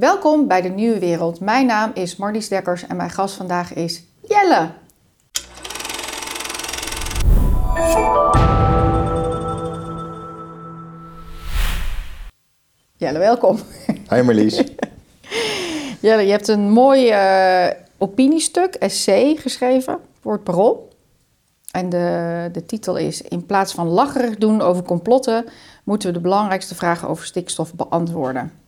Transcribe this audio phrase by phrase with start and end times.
[0.00, 1.40] Welkom bij de Nieuwe Wereld.
[1.40, 4.70] Mijn naam is Marlies Dekkers en mijn gast vandaag is Jelle.
[12.96, 13.58] Jelle, welkom.
[14.10, 14.56] Hi Marlies.
[16.00, 20.88] Jelle, je hebt een mooi uh, opiniestuk, essay geschreven voor het Parool.
[21.70, 25.44] En de, de titel is: In plaats van lacherig doen over complotten,
[25.84, 28.59] moeten we de belangrijkste vragen over stikstof beantwoorden.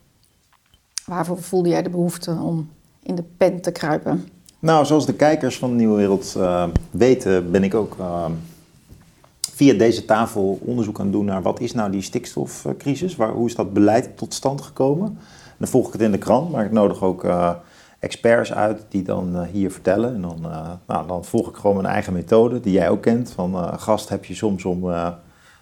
[1.06, 2.70] Waarvoor voelde jij de behoefte om
[3.02, 4.28] in de pen te kruipen?
[4.58, 8.24] Nou, zoals de kijkers van de Nieuwe Wereld uh, weten, ben ik ook uh,
[9.52, 13.16] via deze tafel onderzoek aan het doen naar wat is nou die stikstofcrisis?
[13.16, 15.06] Waar, hoe is dat beleid tot stand gekomen?
[15.46, 17.50] En dan volg ik het in de krant, maar ik nodig ook uh,
[17.98, 20.14] experts uit die dan hier vertellen.
[20.14, 20.40] En dan,
[20.86, 23.30] nou, dan volg ik gewoon mijn eigen methode, die jij ook kent.
[23.30, 24.92] Van gast heb je soms om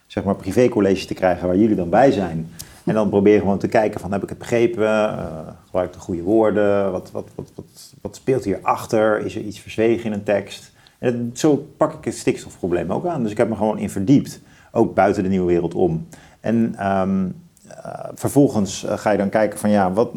[0.07, 2.51] zeg maar privécollege te krijgen waar jullie dan bij zijn.
[2.91, 5.29] En dan probeer gewoon te kijken van heb ik het begrepen, uh,
[5.65, 10.05] gebruik de goede woorden, wat, wat, wat, wat, wat speelt hierachter, is er iets verzwegen
[10.05, 10.73] in een tekst.
[10.99, 13.23] En zo pak ik het stikstofprobleem ook aan.
[13.23, 14.41] Dus ik heb me gewoon in verdiept,
[14.73, 16.07] ook buiten de nieuwe wereld om.
[16.41, 17.35] En um,
[17.69, 17.75] uh,
[18.15, 20.11] vervolgens uh, ga je dan kijken van ja, wat,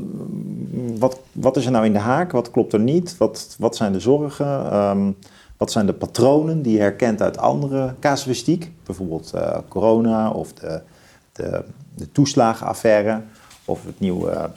[0.98, 3.92] wat, wat is er nou in de haak, wat klopt er niet, wat, wat zijn
[3.92, 5.16] de zorgen, um,
[5.58, 9.34] wat zijn de patronen die je herkent uit andere casuïstiek, bijvoorbeeld
[9.68, 10.82] corona of de,
[11.32, 11.64] de,
[11.96, 13.22] de toeslagenaffaire
[13.66, 14.50] of het nieuwe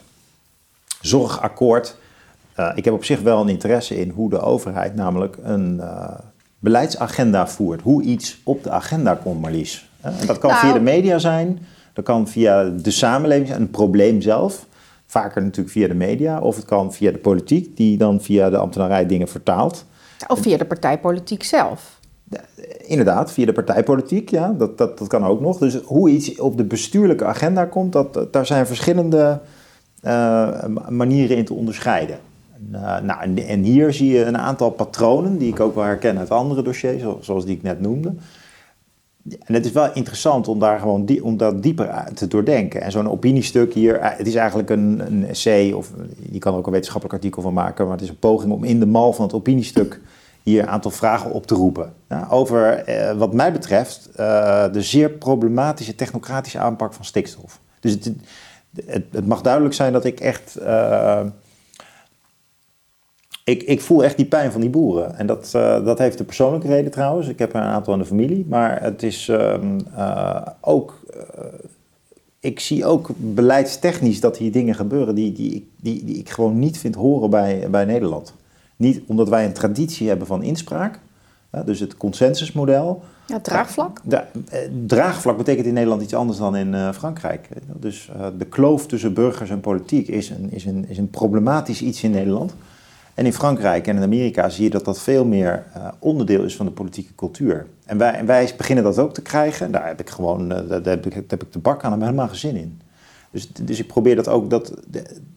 [1.01, 1.97] zorgakkoord.
[2.59, 6.09] Uh, ik heb op zich wel een interesse in hoe de overheid namelijk een uh,
[6.59, 7.81] beleidsagenda voert.
[7.81, 9.89] Hoe iets op de agenda komt, Marlies.
[10.01, 10.63] En dat kan nou.
[10.63, 11.59] via de media zijn,
[11.93, 14.67] dat kan via de samenleving zijn, een probleem zelf.
[15.07, 18.57] Vaker natuurlijk via de media, of het kan via de politiek, die dan via de
[18.57, 19.85] ambtenarij dingen vertaalt.
[20.27, 21.96] Of via de partijpolitiek zelf.
[22.87, 25.59] Inderdaad, via de partijpolitiek, ja, dat, dat, dat kan ook nog.
[25.59, 29.41] Dus hoe iets op de bestuurlijke agenda komt, dat, daar zijn verschillende
[30.05, 32.19] uh, manieren in te onderscheiden.
[32.73, 36.19] Uh, nou, en, en, hier zie je een aantal patronen die ik ook wel herken
[36.19, 38.15] uit andere dossiers, zoals die ik net noemde.
[39.45, 42.81] En het is wel interessant om daar gewoon die, om dat dieper te doordenken.
[42.81, 45.91] En zo'n opiniestuk hier, het is eigenlijk een, een essay, of
[46.31, 48.65] je kan er ook een wetenschappelijk artikel van maken, maar het is een poging om
[48.65, 50.01] in de mal van het opiniestuk
[50.51, 51.93] hier een aantal vragen op te roepen.
[52.09, 57.61] Ja, over, eh, wat mij betreft, uh, de zeer problematische technocratische aanpak van stikstof.
[57.81, 58.13] Dus het,
[58.87, 60.59] het, het mag duidelijk zijn dat ik echt.
[60.63, 61.21] Uh,
[63.45, 65.19] ik, ik, voel echt die pijn van die boeren.
[65.19, 65.51] En dat,
[65.85, 67.29] dat heeft de persoonlijke reden trouwens.
[67.29, 68.47] Ik heb er een aantal in de familie.
[68.49, 71.01] Maar het is uh, ook.
[72.41, 76.79] ik zie ook beleidstechnisch dat hier dingen gebeuren die, die, die, die ik gewoon niet
[76.79, 78.35] vind horen bij, bij Nederland.
[78.77, 80.99] Niet omdat wij een traditie hebben van inspraak,
[81.65, 83.03] dus het consensusmodel.
[83.27, 84.01] Ja, draagvlak?
[84.09, 84.29] Ja,
[84.87, 87.49] draagvlak betekent in Nederland iets anders dan in uh, Frankrijk.
[87.77, 92.03] Dus de kloof tussen burgers en politiek is een, is, een, is een problematisch iets
[92.03, 92.55] in Nederland.
[93.15, 95.65] En in Frankrijk en in Amerika zie je dat dat veel meer
[95.99, 97.67] onderdeel is van de politieke cultuur.
[97.85, 99.73] En wij, en wij beginnen dat ook te krijgen.
[99.73, 102.29] Daar heb ik gewoon daar heb ik, daar heb ik de bak aan en helemaal
[102.29, 102.81] geen zin in.
[103.31, 104.73] Dus, dus ik probeer dat ook, dat,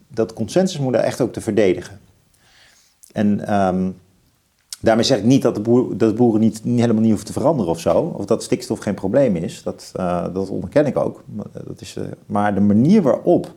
[0.07, 1.99] dat consensusmodel echt ook te verdedigen.
[3.11, 3.95] En um,
[4.79, 7.71] daarmee zeg ik niet dat de, boer, dat boeren niet, helemaal niet hoeven te veranderen
[7.71, 7.99] of zo.
[7.99, 9.63] Of dat stikstof geen probleem is.
[9.63, 11.23] Dat, uh, dat onderken ik ook.
[11.65, 13.53] Dat is, uh, maar de manier waarop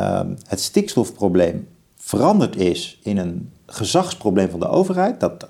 [0.00, 5.48] uh, het stikstofprobleem veranderd is in een gezagsprobleem van de overheid, dat,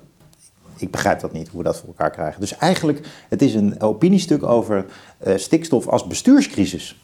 [0.77, 2.39] ik begrijp dat niet, hoe we dat voor elkaar krijgen.
[2.39, 4.85] Dus eigenlijk, het is een opiniestuk over
[5.35, 6.95] stikstof als bestuurscrisis.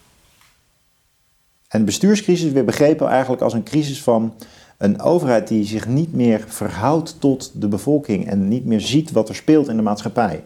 [1.68, 4.34] En bestuurscrisis weer begrepen eigenlijk als een crisis van
[4.78, 9.30] een overheid die zich niet meer verhoudt tot de bevolking en niet meer ziet wat
[9.30, 10.44] er speelt in de maatschappij.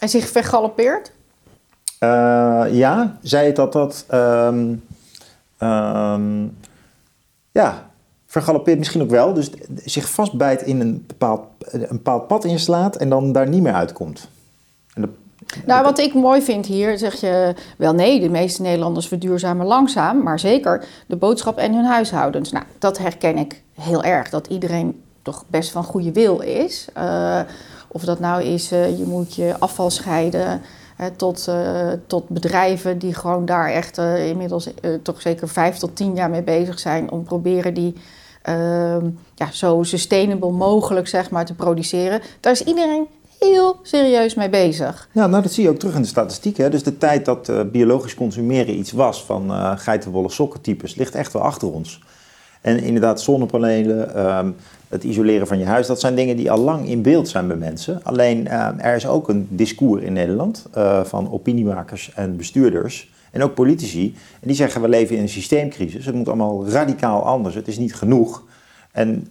[0.00, 1.12] En zich vergalopeert?
[2.00, 4.06] Uh, ja, zei het dat dat.
[4.12, 4.84] Um,
[5.58, 6.56] um,
[7.50, 7.90] ja,
[8.26, 9.32] vergalopeert misschien ook wel.
[9.32, 9.50] Dus
[9.84, 14.28] zich vastbijt in een bepaald, een bepaald pad inslaat en dan daar niet meer uitkomt.
[14.94, 15.08] En de,
[15.66, 20.22] nou, wat ik mooi vind hier, zeg je wel nee, de meeste Nederlanders verduurzamen langzaam,
[20.22, 22.52] maar zeker de boodschap en hun huishoudens.
[22.52, 26.88] Nou, dat herken ik heel erg, dat iedereen toch best van goede wil is.
[26.98, 27.40] Uh,
[27.88, 30.62] of dat nou is, uh, je moet je afval scheiden,
[31.00, 31.48] uh, tot,
[32.06, 34.68] tot bedrijven die gewoon daar echt inmiddels
[35.02, 37.94] toch zeker vijf tot tien jaar mee bezig zijn om proberen die
[38.42, 42.20] ehm, ja, zo sustainable mogelijk zeg maar, te produceren.
[42.40, 43.06] Daar is iedereen
[43.40, 45.08] heel serieus mee bezig.
[45.12, 46.56] Ja, nou dat zie je ook terug in de statistiek.
[46.56, 46.70] Hè?
[46.70, 51.32] Dus de tijd dat uh, biologisch consumeren iets was van uh, geitenwolle sokkentypes ligt echt
[51.32, 52.00] wel achter ons.
[52.60, 54.56] En inderdaad, zonnepanelen, um,
[54.88, 57.56] het isoleren van je huis, dat zijn dingen die al lang in beeld zijn bij
[57.56, 58.04] mensen.
[58.04, 63.10] Alleen uh, er is ook een discours in Nederland uh, van opiniemakers en bestuurders.
[63.30, 64.14] En ook politici.
[64.40, 66.06] En die zeggen we leven in een systeemcrisis.
[66.06, 67.54] Het moet allemaal radicaal anders.
[67.54, 68.42] Het is niet genoeg.
[68.92, 69.26] En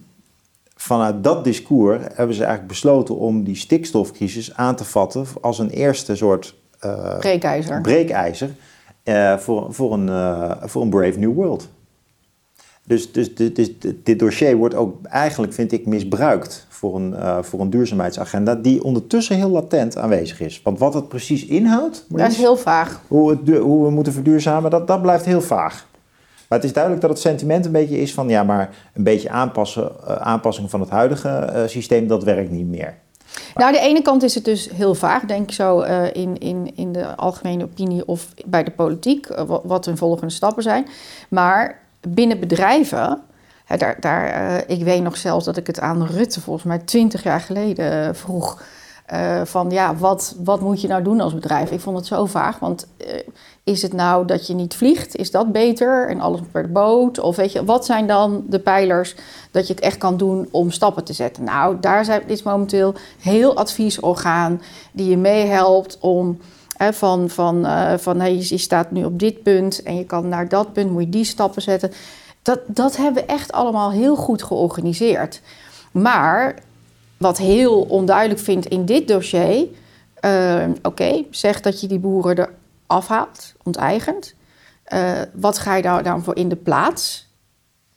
[0.80, 5.70] vanuit dat discours hebben ze eigenlijk besloten om die stikstofcrisis aan te vatten als een
[5.70, 6.54] eerste soort
[6.84, 8.50] uh, breekijzer, breekijzer
[9.04, 11.68] uh, voor, voor, een, uh, voor een Brave New World.
[12.84, 13.34] Dus, dus,
[14.02, 19.36] dit dossier wordt ook eigenlijk, vind ik, misbruikt voor een, voor een duurzaamheidsagenda die ondertussen
[19.36, 20.60] heel latent aanwezig is.
[20.64, 22.04] Want wat het precies inhoudt...
[22.08, 23.00] Dat is heel vaag.
[23.08, 25.86] Hoe, het, hoe we moeten verduurzamen, dat, dat blijft heel vaag.
[26.50, 29.30] Maar het is duidelijk dat het sentiment een beetje is van ja, maar een beetje
[29.30, 32.94] aanpassen, uh, aanpassing van het huidige uh, systeem, dat werkt niet meer.
[33.54, 36.38] Nou, aan de ene kant is het dus heel vaag, denk ik zo, uh, in,
[36.38, 39.26] in, in de algemene opinie of bij de politiek,
[39.62, 40.86] wat hun volgende stappen zijn.
[41.28, 43.20] Maar binnen bedrijven,
[43.76, 47.40] daar, daar, ik weet nog zelfs dat ik het aan Rutte volgens mij twintig jaar
[47.40, 48.62] geleden vroeg.
[49.12, 51.70] Uh, van ja, wat, wat moet je nou doen als bedrijf?
[51.70, 53.06] Ik vond het zo vaag, want uh,
[53.64, 55.16] is het nou dat je niet vliegt?
[55.16, 57.20] Is dat beter en alles per boot?
[57.20, 59.14] Of weet je, wat zijn dan de pijlers
[59.50, 61.44] dat je het echt kan doen om stappen te zetten?
[61.44, 64.62] Nou, daar zijn, is momenteel heel adviesorgaan
[64.92, 66.38] die je meehelpt om
[66.90, 70.48] van, van, uh, van hey, je staat nu op dit punt en je kan naar
[70.48, 71.92] dat punt, moet je die stappen zetten.
[72.42, 75.40] Dat, dat hebben we echt allemaal heel goed georganiseerd.
[75.90, 76.54] Maar
[77.20, 79.66] wat heel onduidelijk vind in dit dossier.
[80.24, 82.54] Uh, Oké, okay, zeg dat je die boeren er
[82.86, 84.34] afhaalt, onteigent.
[84.94, 87.28] Uh, wat ga je daar dan voor in de plaats?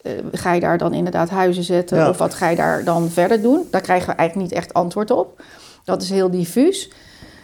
[0.02, 2.10] Uh, ga je daar dan inderdaad huizen zetten ja.
[2.10, 3.68] of wat ga je daar dan verder doen?
[3.72, 5.42] Daar krijgen we eigenlijk niet echt antwoord op.
[5.84, 6.92] Dat is heel diffuus.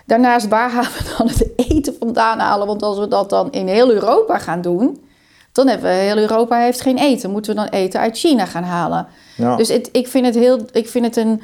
[0.06, 2.68] Daarnaast, waar gaan we dan het eten vandaan halen?
[2.68, 5.04] Want als we dat dan in heel Europa gaan doen,
[5.52, 7.32] dan hebben we heel Europa heeft geen eten.
[7.32, 9.08] Moeten we dan eten uit China gaan halen?
[9.36, 9.56] Ja.
[9.56, 11.42] Dus het, ik vind het heel, ik vind het een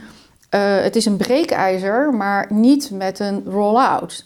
[0.55, 4.25] uh, het is een breekijzer, maar niet met een roll-out.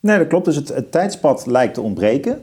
[0.00, 0.44] Nee, dat klopt.
[0.44, 2.42] Dus het, tijdspad lijkt te ontbreken.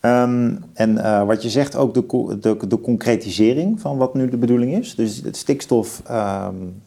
[0.00, 2.06] Um, en uh, wat je zegt, ook de,
[2.40, 4.94] de, de, concretisering van wat nu de bedoeling is.
[4.94, 6.82] Dus het stikstof um,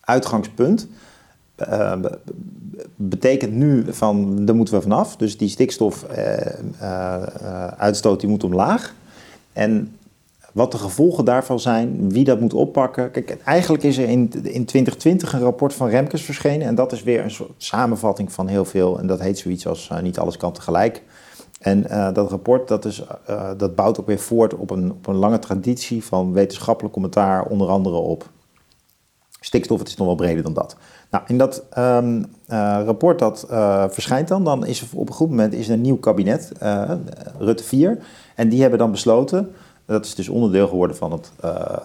[0.00, 0.88] uitgangspunt
[1.68, 1.96] uh,
[2.96, 5.16] betekent nu van, daar moeten we vanaf.
[5.16, 8.94] Dus die stikstofuitstoot die moet omlaag.
[9.52, 9.96] En
[10.52, 13.10] wat de gevolgen daarvan zijn, wie dat moet oppakken.
[13.10, 16.66] Kijk, eigenlijk is er in, in 2020 een rapport van Remkes verschenen.
[16.66, 18.98] En dat is weer een soort samenvatting van heel veel.
[18.98, 21.02] En dat heet zoiets als uh, Niet alles kan tegelijk.
[21.60, 25.06] En uh, dat rapport dat is, uh, dat bouwt ook weer voort op een, op
[25.06, 28.28] een lange traditie van wetenschappelijk commentaar, onder andere op
[29.40, 29.78] stikstof.
[29.78, 30.76] Het is nog wel breder dan dat.
[31.10, 32.24] Nou, in dat um,
[32.84, 33.46] rapport dat
[33.88, 36.52] verschijnt dan, dan is op een goed moment is er een nieuw kabinet,
[37.38, 37.98] Rutte 4.
[38.34, 39.52] En die hebben dan besloten
[39.90, 41.76] dat is dus onderdeel geworden van het, uh,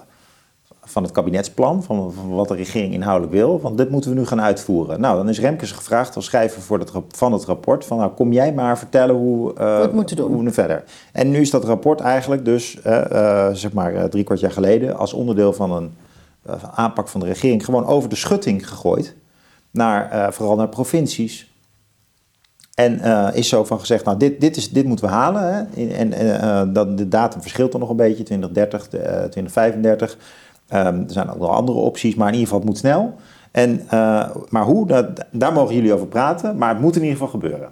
[0.84, 3.62] van het kabinetsplan, van, van, wat de regering inhoudelijk wil.
[3.62, 5.00] Want dit moeten we nu gaan uitvoeren.
[5.00, 8.34] Nou, dan is Remkes gevraagd als schrijver voor het, van het rapport van nou kom
[8.34, 10.34] jij maar vertellen hoe, uh, we moeten doen.
[10.34, 10.84] hoe we verder.
[11.12, 15.14] En nu is dat rapport eigenlijk dus, uh, zeg maar drie kwart jaar geleden, als
[15.14, 15.94] onderdeel van een
[16.76, 19.16] aanpak van de regering gewoon over de schutting gegooid.
[19.72, 21.55] Naar, vooral naar provincies,
[22.76, 25.54] en uh, is zo van gezegd, nou dit, dit, is, dit moeten we halen.
[25.54, 25.86] Hè?
[25.88, 30.18] En uh, dat, de datum verschilt dan nog een beetje, 2030, uh, 2035.
[30.74, 33.16] Um, er zijn ook nog andere opties, maar in ieder geval het moet snel.
[33.52, 33.88] En,
[34.50, 37.70] maar hoe, dat, daar mogen jullie over praten, maar het moet in ieder geval gebeuren.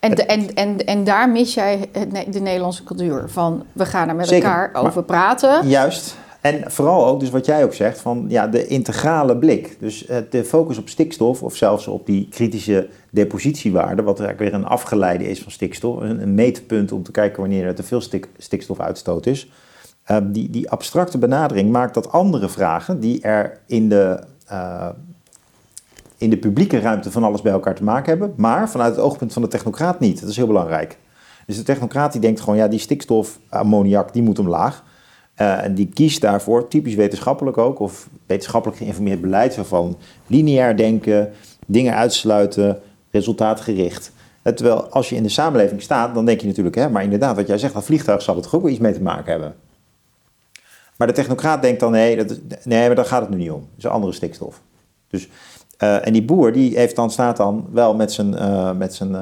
[0.00, 1.90] En, de, en, en, en daar mis jij
[2.30, 5.68] de Nederlandse cultuur van we gaan er met Zeker, elkaar over praten.
[5.68, 6.16] Juist.
[6.40, 9.76] En vooral ook, dus wat jij ook zegt, van ja, de integrale blik.
[9.80, 14.60] Dus uh, de focus op stikstof of zelfs op die kritische depositiewaarde, wat eigenlijk weer
[14.60, 18.28] een afgeleide is van stikstof, een, meetpunt om te kijken wanneer er te veel stik,
[18.36, 19.50] stikstofuitstoot is.
[20.10, 24.88] Uh, die, die abstracte benadering maakt dat andere vragen die er in de, uh,
[26.18, 29.32] in de publieke ruimte van alles bij elkaar te maken hebben, maar vanuit het oogpunt
[29.32, 30.20] van de technocraat niet.
[30.20, 30.98] Dat is heel belangrijk.
[31.46, 34.84] Dus de technocraat die denkt gewoon, ja, die stikstof, ammoniak, die moet omlaag.
[35.40, 41.32] Uh, en die kiest daarvoor, typisch wetenschappelijk ook, of wetenschappelijk geïnformeerd beleid, van lineair denken,
[41.66, 42.80] dingen uitsluiten,
[43.10, 44.12] resultaatgericht.
[44.42, 47.36] Uh, terwijl als je in de samenleving staat, dan denk je natuurlijk, hè, maar inderdaad,
[47.36, 49.54] wat jij zegt, dat vliegtuig zal er toch ook wel iets mee te maken hebben.
[50.96, 53.60] Maar de technocraat denkt dan, nee, dat, nee maar daar gaat het nu niet om.
[53.60, 54.60] Dat is een andere stikstof.
[55.08, 55.28] Dus,
[55.82, 58.36] uh, en die boer, die heeft dan, staat dan wel met zijn,
[58.78, 59.16] met zijn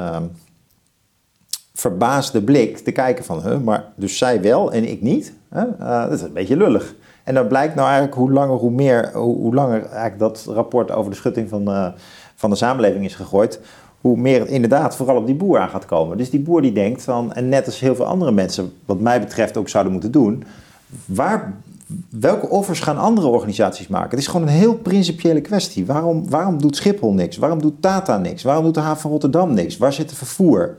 [1.77, 5.33] verbaasde blik te kijken van, huh, maar dus zij wel en ik niet.
[5.55, 6.95] Uh, dat is een beetje lullig.
[7.25, 11.11] En dan blijkt nou eigenlijk hoe langer hoe meer, hoe, langer eigenlijk dat rapport over
[11.11, 11.87] de schutting van, uh,
[12.35, 13.61] van de samenleving is gegooid,
[14.01, 16.17] hoe meer het inderdaad vooral op die boer aan gaat komen.
[16.17, 19.21] Dus die boer die denkt van, en net als heel veel andere mensen, wat mij
[19.21, 20.45] betreft ook zouden moeten doen,
[21.05, 21.55] waar,
[22.09, 24.11] welke offers gaan andere organisaties maken?
[24.11, 25.87] Het is gewoon een heel principiële kwestie.
[25.87, 27.37] Waarom, waarom doet Schiphol niks?
[27.37, 28.43] Waarom doet Tata niks?
[28.43, 29.77] Waarom doet de haven van Rotterdam niks?
[29.77, 30.77] Waar zit de vervoer?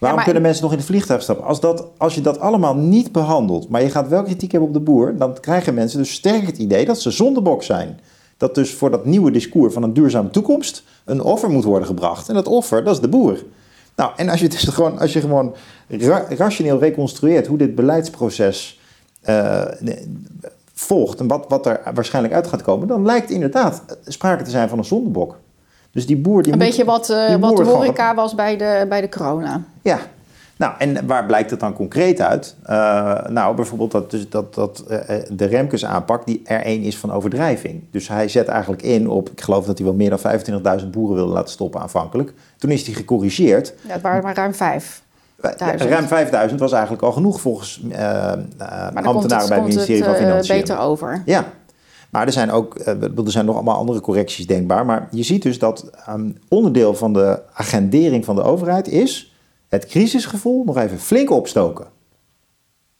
[0.00, 1.46] Waarom kunnen mensen nog in het vliegtuig stappen?
[1.46, 4.74] Als, dat, als je dat allemaal niet behandelt, maar je gaat wel kritiek hebben op
[4.74, 8.00] de boer, dan krijgen mensen dus sterk het idee dat ze zondebok zijn.
[8.36, 12.28] Dat dus voor dat nieuwe discours van een duurzame toekomst een offer moet worden gebracht.
[12.28, 13.44] En dat offer, dat is de boer.
[13.96, 15.54] Nou, en als je, dus gewoon, als je gewoon
[16.28, 18.80] rationeel reconstrueert hoe dit beleidsproces
[19.28, 19.64] uh,
[20.74, 24.68] volgt en wat, wat er waarschijnlijk uit gaat komen, dan lijkt inderdaad sprake te zijn
[24.68, 25.36] van een zondebok.
[25.96, 28.86] Dus die boer die Een moet, beetje wat, uh, wat de horeca was bij de,
[28.88, 29.62] bij de corona.
[29.82, 29.98] Ja,
[30.56, 32.54] nou, en waar blijkt het dan concreet uit?
[32.70, 34.98] Uh, nou, bijvoorbeeld dat, dus dat, dat uh,
[35.30, 37.82] de Remkes aanpak, die er één is van overdrijving.
[37.90, 41.16] Dus hij zet eigenlijk in op, ik geloof dat hij wel meer dan 25.000 boeren
[41.16, 42.32] wilde laten stoppen aanvankelijk.
[42.58, 43.74] Toen is hij gecorrigeerd.
[43.86, 45.02] Ja, het waren maar ruim vijf.
[45.76, 48.32] Ruim 5000 was eigenlijk al genoeg volgens uh,
[48.94, 50.56] ambtenaren bij het ministerie van Financiën.
[50.56, 51.22] beter over.
[51.24, 51.44] Ja,
[52.10, 54.86] maar er zijn ook er zijn nog allemaal andere correcties denkbaar.
[54.86, 59.34] Maar je ziet dus dat um, onderdeel van de agendering van de overheid is
[59.68, 61.84] het crisisgevoel nog even flink opstoken.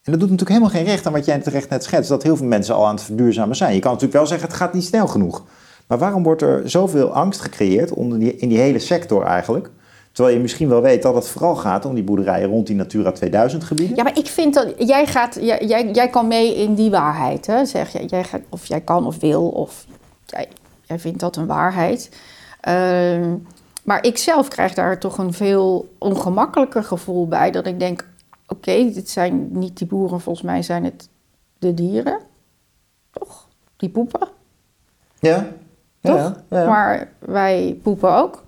[0.02, 2.36] En dat doet natuurlijk helemaal geen recht aan wat jij terecht net schetst, dat heel
[2.36, 3.75] veel mensen al aan het verduurzamen zijn.
[3.75, 5.44] Je kan natuurlijk wel zeggen, het gaat niet snel genoeg.
[5.86, 9.70] Maar waarom wordt er zoveel angst gecreëerd onder in die hele sector eigenlijk?
[10.16, 13.12] Terwijl je misschien wel weet dat het vooral gaat om die boerderijen rond die Natura
[13.12, 13.96] 2000 gebieden.
[13.96, 17.46] Ja, maar ik vind dat jij gaat, jij, jij, jij kan mee in die waarheid,
[17.46, 17.64] hè?
[17.64, 18.06] zeg je.
[18.06, 19.87] Jij gaat, of jij kan of wil, of
[20.26, 20.49] jij,
[20.82, 22.11] jij vindt dat een waarheid.
[22.68, 23.32] Uh,
[23.85, 27.50] maar ik zelf krijg daar toch een veel ongemakkelijker gevoel bij.
[27.50, 28.08] Dat ik denk,
[28.46, 31.08] oké, dit zijn niet die boeren, volgens mij zijn het
[31.58, 32.18] de dieren.
[33.11, 33.49] Toch?
[33.76, 34.28] Die poepen.
[35.18, 35.46] Ja.
[36.00, 36.16] Toch?
[36.16, 36.66] Ja, ja.
[36.66, 38.44] Maar wij poepen ook.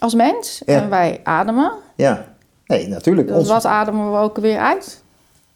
[0.00, 0.62] Als mens.
[0.66, 0.74] Ja.
[0.82, 1.72] En wij ademen.
[1.94, 2.24] Ja.
[2.66, 3.28] Nee, natuurlijk.
[3.28, 5.02] Dus Ons- wat ademen we ook weer uit?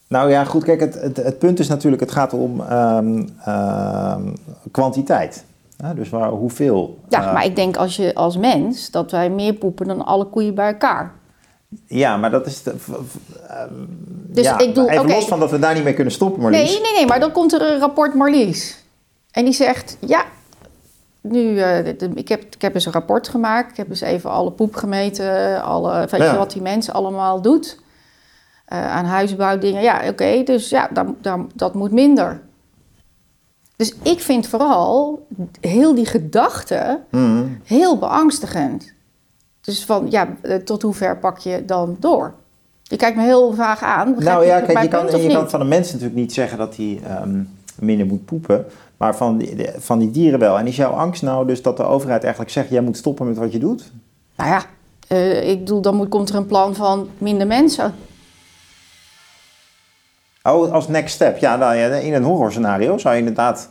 [0.09, 4.23] Nou ja, goed, kijk, het, het, het punt is natuurlijk, het gaat om ehm, ehm,
[4.71, 5.45] kwantiteit.
[5.77, 6.99] Ja, dus waar, hoeveel.
[7.09, 10.25] Ja, eh, maar ik denk als je als mens dat wij meer poepen dan alle
[10.25, 11.13] koeien bij elkaar.
[11.87, 12.63] Ja, maar dat is...
[12.63, 13.69] De, v- v- ehm,
[14.09, 15.13] Dus ja, ik bedoel, even oké.
[15.15, 16.73] los van dat we daar niet mee kunnen stoppen, Marlies.
[16.73, 18.85] Nee, nee, nee, maar dan komt er een rapport Marlies.
[19.31, 20.25] En die zegt, ja,
[21.29, 23.71] nu, eh, de- ik, heb, ik heb eens een rapport gemaakt.
[23.71, 26.33] Ik heb eens even alle poep gemeten, alle, weet Ja.
[26.33, 27.83] je wat die mens allemaal doet.
[28.65, 29.83] eh, aan huisbouwdingen.
[29.83, 32.41] Ja, oké, dus ja, dan, dan, dat moet minder.
[33.77, 35.27] Dus ik vind vooral
[35.61, 37.45] heel die gedachte Mhm.
[37.65, 38.93] heel beangstigend.
[39.61, 42.35] Dus van, ja, eh, tot hoe ver pak je dan door?
[42.83, 44.15] Je kijkt me heel vaag aan.
[44.19, 44.89] Nou ja, je kijk, je
[45.29, 47.43] kan, van de mensen natuurlijk niet zeggen dat hij ehm,
[47.79, 48.67] minder moet poepen.
[49.05, 50.59] Maar van die, van die dieren wel.
[50.59, 52.69] En is jouw angst nou dus dat de overheid eigenlijk zegt...
[52.69, 53.93] jij moet stoppen met wat je doet?
[54.37, 54.63] Nou ja,
[55.09, 57.95] eh, ik bedoel, dan moet, komt er een plan van minder mensen.
[60.43, 61.39] Oh, als next step.
[61.39, 63.69] Ja, nou, ja in een horrorscenario zou je inderdaad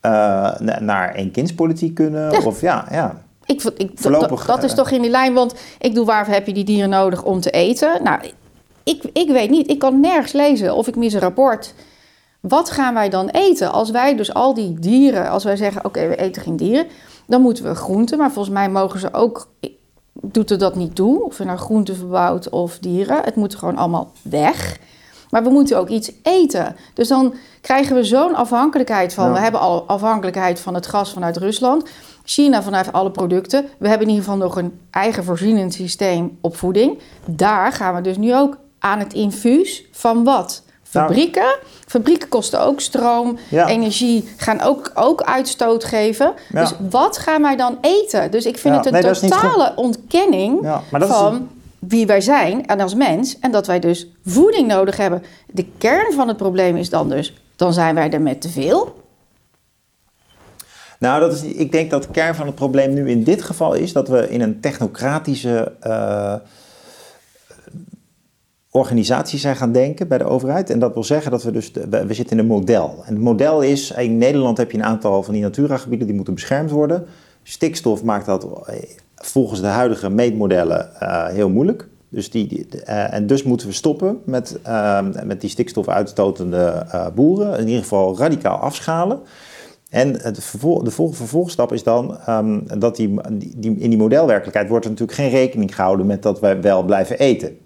[0.00, 0.10] eh,
[0.58, 2.30] na- naar eenkindspolitiek kunnen.
[2.32, 2.40] Ja.
[2.46, 3.22] Of ja, ja.
[3.44, 5.94] Ik, vond- ik, dat- Voorlopig, dat, dat is eh, toch in die lijn, want ik
[5.94, 8.02] doe waarvoor heb je die dieren nodig om te eten?
[8.02, 8.20] Nou,
[8.82, 11.74] ik, ik weet niet, ik kan nergens lezen of ik mis een rapport.
[12.40, 13.72] Wat gaan wij dan eten?
[13.72, 16.86] Als wij dus al die dieren, als wij zeggen, oké, we eten geen dieren,
[17.26, 18.18] dan moeten we groenten.
[18.18, 19.48] Maar volgens mij mogen ze ook,
[20.12, 23.22] doet er dat niet toe, of je nou groenten verbouwt of dieren.
[23.24, 24.78] Het moet gewoon allemaal weg.
[25.30, 26.76] Maar we moeten ook iets eten.
[26.94, 29.26] Dus dan krijgen we zo'n afhankelijkheid van.
[29.26, 29.32] Ja.
[29.32, 31.88] We hebben al afhankelijkheid van het gas vanuit Rusland.
[32.24, 33.64] China vanuit alle producten.
[33.78, 36.98] We hebben in ieder geval nog een eigen voorzienend systeem op voeding.
[37.24, 40.62] Daar gaan we dus nu ook aan het infuus van wat?
[40.92, 41.06] Nou.
[41.06, 41.56] Fabrieken.
[41.86, 43.66] Fabrieken kosten ook stroom, Ja.
[43.68, 46.32] energie, gaan ook, ook uitstoot geven.
[46.52, 46.60] Ja.
[46.60, 48.30] Dus wat gaan wij dan eten?
[48.30, 52.80] Dus ik vind Ja, het een nee, totale ontkenning is van wie wij zijn en
[52.80, 53.38] als mens.
[53.38, 55.22] En dat wij dus voeding nodig hebben.
[55.46, 58.96] De kern van het probleem is dan dus, dan zijn wij er met te veel.
[60.98, 63.74] Nou, dat is, ik denk dat de kern van het probleem nu in dit geval
[63.74, 66.34] is dat we in een technocratische eh,
[68.78, 70.70] organisatie zijn gaan denken bij de overheid.
[70.70, 73.02] En dat wil zeggen dat we dus, we, zitten in een model.
[73.04, 76.34] En het model is, in Nederland heb je een aantal van die Natura-gebieden die moeten
[76.34, 77.04] beschermd worden.
[77.42, 78.74] Stikstof maakt dat eh,
[79.14, 81.88] volgens de huidige meetmodellen eh, heel moeilijk.
[82.08, 84.58] Dus die, eh, en dus moeten we stoppen met,
[85.24, 87.58] met die stikstofuitstotende boeren.
[87.58, 89.20] In ieder geval radicaal afschalen.
[89.90, 93.14] En de vol- vervolgstap is dan ehm, dat die,
[93.56, 97.18] die- in die modelwerkelijkheid wordt er natuurlijk geen rekening gehouden met dat wij wel blijven
[97.18, 97.56] eten.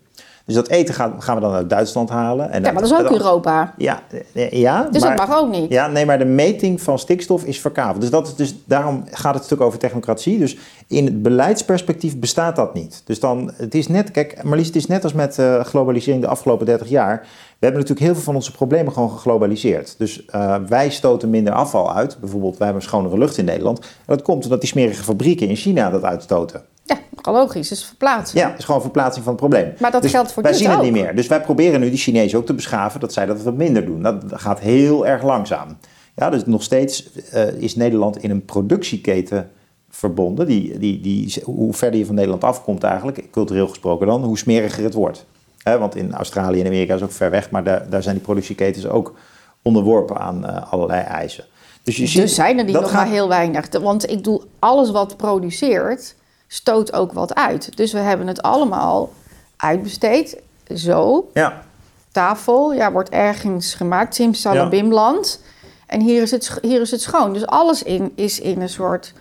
[0.44, 2.50] Dus dat eten gaan, gaan we dan uit Duitsland halen.
[2.50, 3.74] En Ja, maar dat is ook Europa.
[3.76, 5.70] Ja, eh, ja Dus maar, dat mag ook niet.
[5.70, 8.00] Ja, nee, maar de meting van stikstof is verkaveld.
[8.00, 10.38] Dus, dat is dus daarom gaat het stuk over technocratie.
[10.38, 10.56] Dus
[10.86, 13.02] in het beleidsperspectief bestaat dat niet.
[13.04, 16.28] Dus dan, het is net, kijk, Marlies, het is net als met eh, globalisering de
[16.28, 17.20] afgelopen 30 jaar.
[17.62, 19.94] We hebben natuurlijk heel veel van onze problemen gewoon geglobaliseerd.
[19.98, 22.16] Dus eh, wij stoten minder afval uit.
[22.20, 23.78] Bijvoorbeeld, wij hebben schonere lucht in Nederland.
[23.78, 26.62] En dat komt omdat die smerige fabrieken in China dat uitstoten.
[26.84, 27.70] Ja, logisch.
[27.70, 28.42] Het is verplaatsing.
[28.42, 29.72] Ja, het is gewoon verplaatsing van het probleem.
[29.78, 30.82] Maar dat dus geldt voor wij zien het ook.
[30.84, 31.16] niet meer.
[31.16, 34.02] Dus wij proberen nu die Chinezen ook te beschaven dat zij dat wat minder doen.
[34.02, 35.76] Dat gaat heel erg langzaam.
[36.16, 39.50] Ja, dus nog steeds eh, is Nederland in een productieketen
[39.90, 40.46] verbonden.
[40.46, 44.84] Die, die, die, hoe verder je van Nederland afkomt eigenlijk, cultureel gesproken dan, hoe smeriger
[44.84, 45.26] het wordt.
[45.64, 48.86] Want in Australië en Amerika is ook ver weg, maar daar, daar zijn die productieketens
[48.86, 49.14] ook
[49.62, 51.44] onderworpen aan eh, allerlei eisen.
[51.82, 53.68] Dus, je ziet, Dus zijn er die nog gaat- maar heel weinig.
[53.80, 56.14] Want ik doe alles wat produceert,
[56.52, 57.76] stoot ook wat uit.
[57.76, 59.12] Dus we hebben het allemaal
[59.56, 60.40] uitbesteed.
[60.74, 61.62] Zo, Ja,
[62.10, 65.42] tafel, ja, wordt ergens gemaakt, simsalabimland.
[65.86, 67.32] En hier is, het, hier is het schoon.
[67.32, 69.12] Dus alles in, is in een soort,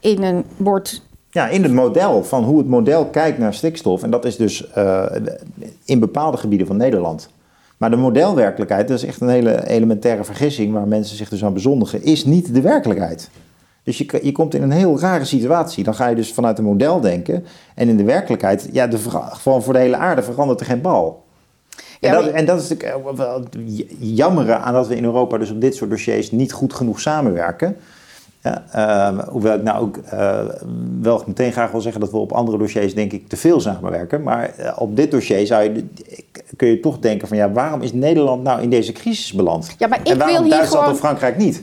[0.00, 4.02] in een, wordt Ja, in het model van hoe het model kijkt naar stikstof.
[4.02, 5.06] En dat is dus eh,
[5.84, 7.28] in bepaalde gebieden van Nederland.
[7.76, 11.54] Maar de modelwerkelijkheid, dat is echt een hele elementaire vergissing waar mensen zich dus aan
[11.54, 13.30] bezondigen, is niet de werkelijkheid.
[13.82, 15.84] Dus je, je komt in een heel rare situatie.
[15.84, 17.44] Dan ga je dus vanuit een model denken.
[17.74, 18.98] En in de werkelijkheid, ja, de,
[19.32, 21.24] gewoon voor de hele aarde verandert er geen bal.
[22.00, 23.56] En, dat, en dat is natuurlijk eh, wel het
[23.98, 27.76] jammere aan dat we in Europa dus op dit soort dossiers niet goed genoeg samenwerken.
[28.42, 30.38] Ja, ehm, hoewel ik nou ook eh,
[31.00, 34.22] wel meteen graag wil zeggen dat we op andere dossiers denk ik te veel samenwerken.
[34.22, 35.84] Maar eh, op dit dossier zou je,
[36.56, 39.74] kun je toch denken van ja, waarom is Nederland nou in deze crisis beland?
[39.78, 41.62] Ja, maar ik en waarom wil hier Duitsland gewoon- en Frankrijk niet?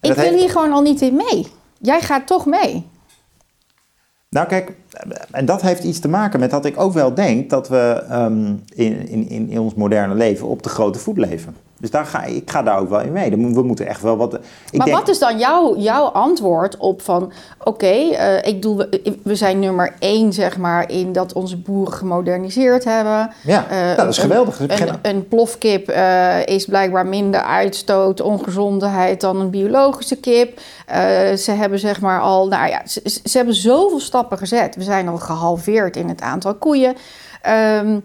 [0.00, 1.46] Ik wil heeft- hier gewoon al niet in mee.
[1.78, 2.88] Jij gaat toch mee.
[4.30, 4.72] Nou kijk,
[5.30, 8.04] en dat heeft iets te maken met dat ik ook wel denk dat we
[8.74, 11.56] in, in, in, in ons moderne leven op de grote voet leven.
[11.80, 13.30] Dus daar ga, ik ga daar ook wel in mee.
[13.30, 14.34] We moeten echt wel wat...
[14.34, 14.40] Ik
[14.72, 17.32] maar denk, wat is dan jouw, jouw antwoord op van...
[17.64, 20.90] oké, eh, ik doe, we, we zijn nummer één, zeg maar...
[20.90, 23.30] in dat onze boeren gemoderniseerd hebben.
[23.42, 24.60] Ja, Eh, nou, dat is geweldig.
[25.02, 30.60] Een, plofkip eh, is blijkbaar minder uitstoot, ongezondheid dan een biologische kip.
[30.86, 34.76] Eh, ze hebben zeg maar al, nou ja, ze, hebben zoveel stappen gezet.
[34.76, 36.94] We zijn al gehalveerd in het aantal koeien.
[37.42, 37.98] Ehm,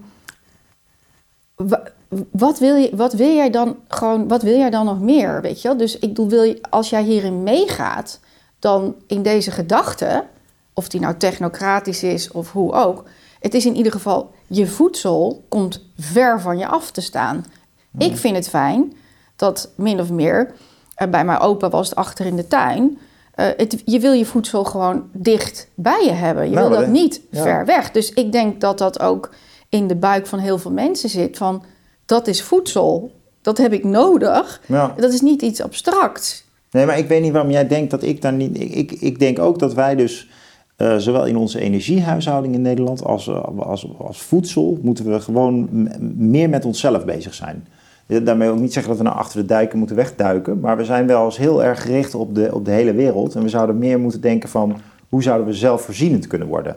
[1.56, 1.84] wa-
[2.32, 5.62] wat wil, je, wat wil jij dan gewoon, wat wil jij dan nog meer, weet
[5.62, 5.78] je wel?
[5.78, 8.20] Dus ik bedoel, wil je, als jij hierin meegaat,
[8.60, 10.24] dan in deze gedachte,
[10.74, 13.04] of die nou technocratisch is of hoe ook,
[13.40, 17.46] het is in ieder geval, je voedsel komt ver van je af te staan.
[17.98, 18.94] Ik vind het fijn
[19.36, 20.52] dat min of meer,
[20.96, 22.98] eh, bij mijn opa was het achter in de tuin,
[23.36, 26.50] eh, het, je wil je voedsel gewoon dicht bij je hebben.
[26.50, 27.42] Je Nou, wil dat dat- niet ja.
[27.42, 27.92] ver weg.
[27.92, 29.30] Dus ik denk dat dat ook
[29.70, 31.64] in de buik van heel veel mensen zit van
[32.06, 34.62] dat is voedsel, dat heb ik nodig.
[34.66, 34.94] Ja.
[34.98, 36.44] Dat is niet iets abstracts.
[36.72, 38.60] Nee, maar ik weet niet waarom jij denkt dat ik daar niet...
[38.60, 40.30] Ik, ik, ik denk ook dat wij dus,
[40.76, 45.70] eh, zowel in onze energiehuishouding in Nederland als, eh, als, als voedsel, moeten we gewoon
[46.18, 47.68] meer met onszelf bezig zijn.
[48.08, 51.08] Daarmee ook niet zeggen dat we nou achter de dijken moeten wegduiken, maar we zijn
[51.08, 53.36] wel eens heel erg gericht op de, op de hele wereld.
[53.36, 54.78] En we zouden meer moeten denken van,
[55.10, 56.76] hoe zouden we zelfvoorzienend kunnen worden?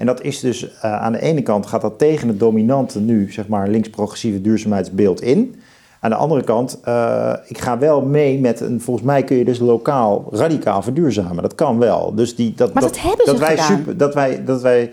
[0.00, 3.32] En dat is dus, eh, aan de ene kant gaat dat tegen het dominante nu,
[3.32, 5.54] zeg maar, links-progressieve duurzaamheidsbeeld in.
[6.00, 8.80] Aan de andere kant, eh, ik ga wel mee met een.
[8.80, 11.42] Volgens mij kun je dus lokaal radicaal verduurzamen.
[11.42, 12.14] Dat kan wel.
[12.14, 13.76] Dus die, dat, Maar dat hebben ze dat wij gedaan.
[13.78, 14.92] Super, dat wij, dat wij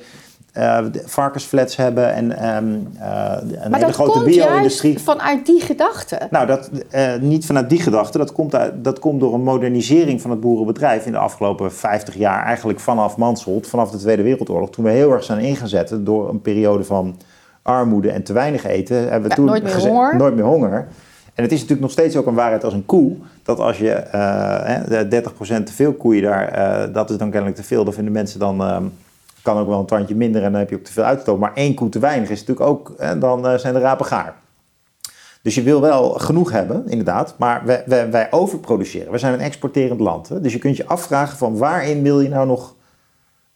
[0.91, 2.65] de varkensflats hebben en ehm,
[2.99, 4.99] eh, een Maar hele grote bio-industrie.
[4.99, 6.19] vanuit die gedachte.
[6.29, 8.17] Nou, dat, eh, niet vanuit die gedachte.
[8.17, 12.15] Dat komt, uit, dat komt door een modernisering van het boerenbedrijf in de afgelopen 50
[12.15, 12.43] jaar.
[12.45, 14.69] Eigenlijk vanaf Mansholt, vanaf de Tweede Wereldoorlog.
[14.69, 17.17] Toen we heel erg zijn ingezet door een periode van
[17.61, 18.97] armoede en te weinig eten.
[18.97, 20.15] Hebben we Ja, toen nooit meer honger.
[20.15, 20.87] Nooit meer honger.
[21.33, 23.15] En het is natuurlijk nog steeds ook een waarheid als een koe.
[23.43, 24.03] Dat als je
[24.63, 27.83] hè, de 30% te veel koeien daar, dat is dan kennelijk te veel.
[27.83, 28.83] Dat vinden mensen dan, ehm,
[29.47, 31.39] kan ook wel een tandje minder en dan heb je ook te veel uitstoot.
[31.39, 34.35] Maar één koe te weinig is natuurlijk ook, en dan eh, zijn de rapen gaar.
[35.41, 39.11] Dus je wil wel genoeg hebben, inderdaad, maar wij, wij, wij overproduceren.
[39.11, 40.29] We zijn een exporterend land.
[40.29, 40.41] Hè?
[40.41, 42.75] Dus je kunt je afvragen van waarin wil je nou nog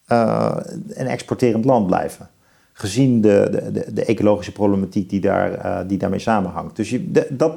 [0.06, 0.56] eh,
[0.88, 2.30] een exporterend land blijven?
[2.74, 6.76] Gezien de, de, de, ecologische problematiek die, daar, eh, die daarmee samenhangt.
[6.76, 7.54] Dus je, de- dat,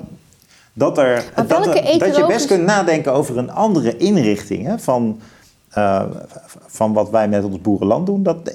[0.72, 1.48] dat, er, dat,
[1.98, 5.20] dat je best kunt nadenken over een andere inrichting hè, van,
[6.66, 8.22] van wat wij met ons boerenland doen.
[8.22, 8.52] Dat,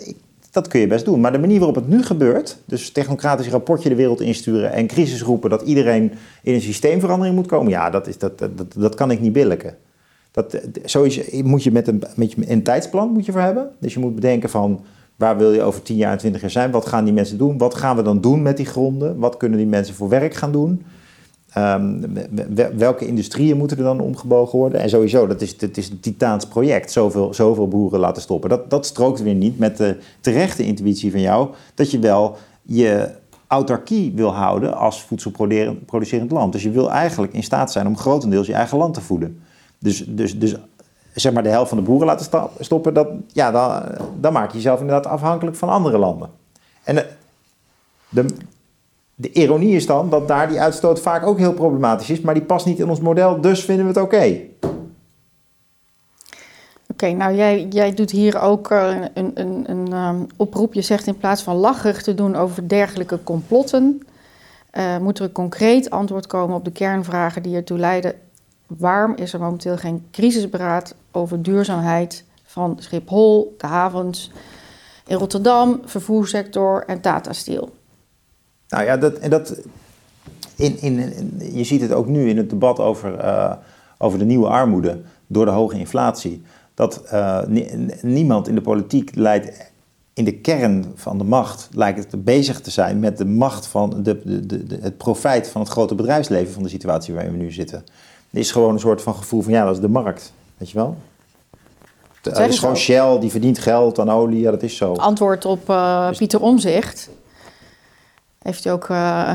[0.51, 1.19] dat kun je best doen.
[1.19, 5.21] Maar de manier waarop het nu gebeurt, dus technocratisch rapportje de wereld insturen en crisis
[5.21, 6.11] roepen dat iedereen
[6.43, 9.75] in een systeemverandering moet komen, ja, dat, is, dat, dat, dat, kan ik niet billijken.
[10.31, 10.59] Dat,
[11.43, 13.69] moet je met een, met een tijdsplan moet je voor hebben.
[13.79, 14.79] Dus je moet bedenken van
[15.15, 16.71] waar wil je over 10 jaar en 20 jaar zijn?
[16.71, 17.57] Wat gaan die mensen doen?
[17.57, 19.17] Wat gaan we dan doen met die gronden?
[19.17, 20.85] Wat kunnen die mensen voor werk gaan doen?
[21.53, 21.99] Ehm,
[22.53, 24.79] wel- welke industrieën moeten er dan omgebogen worden?
[24.79, 26.91] En sowieso, dat is, dat is een titaans project.
[26.91, 28.49] Zoveel, zoveel boeren laten stoppen.
[28.49, 31.49] Dat, dat strookt weer niet met de terechte intuïtie van jou.
[31.73, 33.09] Dat je wel je
[33.47, 36.53] autarkie wil houden als voedselproducerend land.
[36.53, 39.41] Dus je wil eigenlijk in staat zijn om grotendeels je eigen land te voeden.
[39.79, 40.55] Dus, dus, dus
[41.13, 43.83] zeg maar de helft van de boeren laten stoppen, dat, ja, dan,
[44.19, 46.29] dan maak je jezelf inderdaad afhankelijk van andere landen.
[46.83, 47.05] En de,
[48.09, 48.25] de,
[49.21, 52.43] de ironie is dan dat daar die uitstoot vaak ook heel problematisch is, maar die
[52.43, 54.39] past niet in ons model, dus vinden we het oké.
[56.87, 60.73] Oké, nou jij, jij doet hier ook uh, een, een, een um, oproep.
[60.73, 64.01] Je zegt in plaats van lacherig te doen over dergelijke complotten,
[64.73, 68.13] uh, moet er een concreet antwoord komen op de kernvragen die ertoe leiden.
[68.67, 74.31] Waarom is er momenteel geen crisisberaad over duurzaamheid van Schiphol, de havens
[75.05, 77.77] in Rotterdam, vervoerssector en Tata Steel?
[78.69, 79.55] Nou ja, dat, dat,
[80.55, 81.13] in, in,
[81.53, 83.53] je ziet het ook nu in het debat over, uh,
[83.97, 86.41] over de nieuwe armoede door de hoge inflatie.
[86.73, 87.41] Dat uh,
[88.01, 89.71] niemand in de politiek leidt
[90.13, 94.03] in de kern van de macht lijkt het bezig te zijn met de macht van
[94.03, 97.51] de, de, de, het profijt van het grote bedrijfsleven van de situatie waarin we nu
[97.51, 97.83] zitten.
[98.31, 100.33] Er is gewoon een soort van gevoel van ja, dat is de markt.
[100.57, 100.97] Weet je wel?
[102.21, 104.93] Het is gewoon Shell, die verdient geld aan olie, ja, dat is zo.
[104.93, 107.09] Antwoord op uh, Pieter Omzicht
[108.49, 109.31] heeft hij ook uh,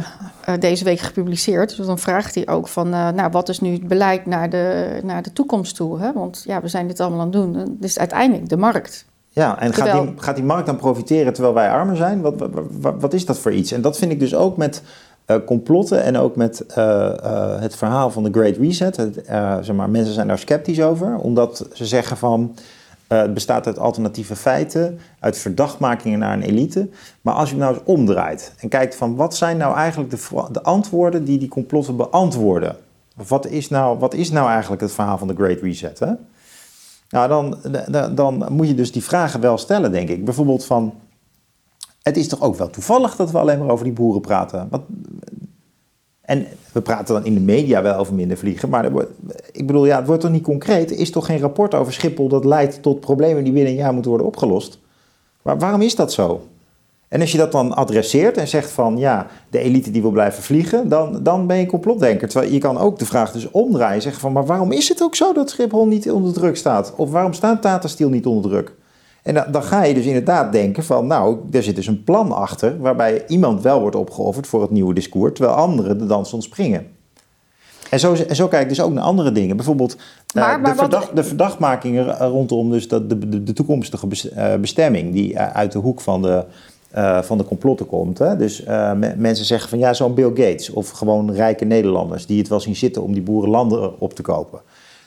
[0.59, 1.77] deze week gepubliceerd.
[1.77, 4.99] Dus dan vraagt hij ook van, uh, nou, wat is nu het beleid naar de,
[5.03, 6.01] naar de toekomst toe?
[6.01, 6.13] Hè?
[6.13, 7.55] Want ja, we zijn dit allemaal aan het doen.
[7.55, 9.07] Het is uiteindelijk de markt.
[9.29, 12.21] Ja, en gaat, die, gaat die markt dan profiteren terwijl wij armer zijn?
[12.21, 12.35] Wat,
[12.81, 13.73] wat, wat, is dat voor iets?
[13.73, 14.83] En dat vind ik dus ook met
[15.27, 16.65] uh, complotten en ook met
[17.61, 18.97] het verhaal van de Great Reset.
[18.97, 19.23] Het,
[19.61, 22.55] zeg maar, mensen zijn daar sceptisch over, omdat ze zeggen van...
[23.21, 26.89] het bestaat uit alternatieve feiten, uit verdachtmakingen naar een elite.
[27.21, 30.63] Maar als je nou eens omdraait en kijkt van wat zijn nou eigenlijk de, de
[30.63, 32.77] antwoorden die die complotten beantwoorden?
[33.29, 35.99] Wat is, nou, wat is nou eigenlijk het verhaal van de Great Reset?
[35.99, 36.13] Hè?
[37.09, 37.57] Nou, dan,
[37.91, 40.25] dan, dan moet je dus die vragen wel stellen, denk ik.
[40.25, 40.95] Bijvoorbeeld van,
[42.03, 44.67] het is toch ook wel toevallig dat we alleen maar over die boeren praten.
[44.71, 44.83] Wat,
[46.25, 48.85] en we praten dan in de media wel over minder vliegen, maar
[49.53, 50.91] ik bedoel, ja, het wordt toch niet concreet?
[50.91, 53.93] Er is toch geen rapport over Schiphol dat leidt tot problemen die binnen een jaar
[53.93, 54.79] moeten worden opgelost?
[55.43, 56.43] Maar waarom is dat zo?
[57.09, 60.43] En als je dat dan adresseert en zegt van ja, de elite die wil blijven
[60.43, 62.29] vliegen, dan, dan ben je complotdenker.
[62.29, 64.03] Terwijl je kan ook de vraag dus omdraaien.
[64.03, 66.93] Zeggen van maar waarom is het ook zo dat Schiphol niet onder druk staat?
[66.97, 68.73] Of waarom staat Tata Steel niet onder druk?
[69.25, 72.33] En dan, dan ga je dus inderdaad denken van nou, er zit dus een plan
[72.33, 76.87] achter waarbij iemand wel wordt opgeofferd voor het nieuwe discours, terwijl anderen de dans ontspringen.
[77.91, 79.57] En zo, en zo kijk ik dus ook naar andere dingen.
[79.57, 79.97] Bijvoorbeeld
[80.35, 85.13] maar, maar de, verdacht, de, verdachtmakingen rondom dus dat de, de, de toekomstige eh, bestemming,
[85.13, 86.45] die eh, uit de hoek van de
[86.97, 88.19] uh, van de complotten komt.
[88.19, 88.37] Hè?
[88.37, 92.49] Dus uh, mensen zeggen van ja, zo'n Bill Gates of gewoon rijke Nederlanders die het
[92.49, 94.61] wel zien zitten om die boerenlanden op te kopen.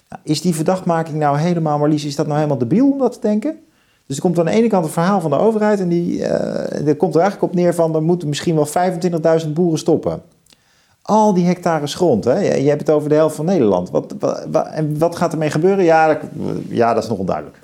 [0.10, 3.20] Nou, is die verdachtmaking nou helemaal, Marlies, is dat nou helemaal debiel om dat te
[3.20, 3.60] denken?
[4.08, 6.88] Dus er komt aan de ene kant een verhaal van de overheid en die, uh,
[6.88, 8.68] er komt er eigenlijk op neer van er moeten misschien wel
[9.46, 10.22] 25.000 boeren stoppen.
[11.02, 12.40] Al die hectares grond, hè?
[12.40, 13.90] Je, hebt het over de helft van Nederland.
[13.90, 15.84] Wat, wat, en wat gaat ermee gebeuren?
[15.84, 16.18] Ja dat,
[16.70, 17.58] ja, dat is nog onduidelijk.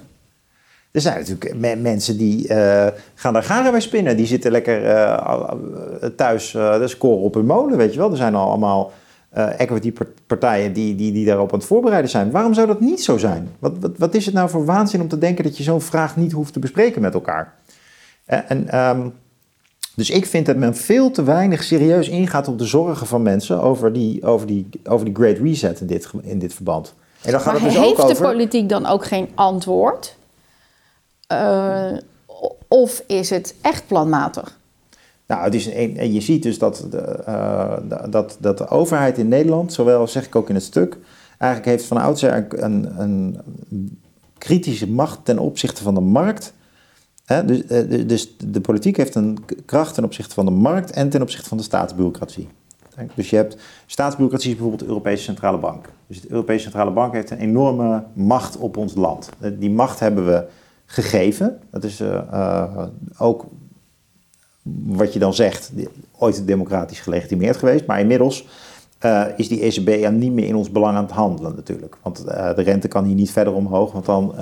[0.92, 4.18] Er zijn natuurlijk mensen die uh, gaan daar garen bij spinnen.
[4.18, 8.12] Die zitten lekker uh, thuis, de scoren op hun molen, weet je wel.
[8.12, 8.92] Er zijn al allemaal
[9.34, 12.32] equity-partijen die, die, die daarop aan het voorbereiden zijn.
[12.32, 13.50] Waarom zou dat niet zo zijn?
[13.60, 16.15] Wat, wat, wat is het nou voor waanzin om te denken dat je zo'n vraag
[16.15, 17.54] niet hoeft te bespreken met elkaar?
[18.26, 19.13] En, um,
[19.96, 23.62] dus ik vind dat men veel te weinig serieus ingaat op de zorgen van mensen
[23.62, 26.93] over die, over die, over die Great Reset in dit, in dit verband.
[27.22, 28.15] En dan gaat maar het dus heeft ook over...
[28.15, 30.17] de politiek dan ook geen antwoord?
[31.32, 31.91] Uh,
[32.67, 34.58] of is het echt planmatig?
[35.28, 37.78] Nou, het is een, je ziet dus dat de, uh,
[38.10, 40.98] dat, dat de overheid in Nederland, zowel zeg ik ook in het stuk,
[41.38, 43.40] eigenlijk heeft van oudsher een, een,
[44.38, 46.54] kritische macht ten opzichte van de markt.
[47.46, 51.22] Dus, uh, dus de politiek heeft een kracht ten opzichte van de markt en ten
[51.22, 52.48] opzichte van de staatsbureaucratie.
[53.16, 55.90] Dus je hebt staatsbureaucratie is bijvoorbeeld de Europese Centrale Bank.
[56.08, 59.30] Dus de Europese Centrale Bank heeft een enorme macht op ons land.
[59.60, 60.46] Die macht hebben we
[60.86, 61.60] gegeven.
[61.72, 62.04] Dat is
[63.18, 63.46] ook
[64.86, 65.71] wat je dan zegt,
[66.17, 67.86] ooit democratisch gelegitimeerd geweest.
[67.86, 68.47] Maar inmiddels
[69.06, 71.97] uh, is die ECB niet meer in ons belang aan het handelen natuurlijk.
[72.02, 74.36] Want de rente kan hier niet verder omhoog, want dan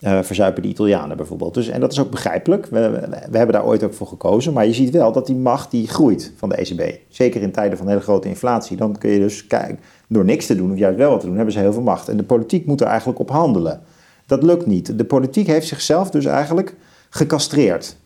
[0.00, 1.54] verzuipen de Italianen bijvoorbeeld.
[1.54, 2.66] Dus, en dat is ook begrijpelijk.
[2.66, 2.90] We,
[3.30, 4.52] we, hebben daar ooit ook voor gekozen.
[4.52, 6.98] Maar je ziet wel dat die macht die groeit van de ECB.
[7.08, 8.76] Zeker in tijden van hele grote inflatie.
[8.76, 11.36] Dan kun je dus kijken, door niks te doen of juist wel wat te doen,
[11.36, 12.08] hebben ze heel veel macht.
[12.08, 13.80] En de politiek moet er eigenlijk op handelen.
[14.26, 14.98] Dat lukt niet.
[14.98, 16.74] De politiek heeft zichzelf dus eigenlijk
[17.10, 17.96] gecastreerd.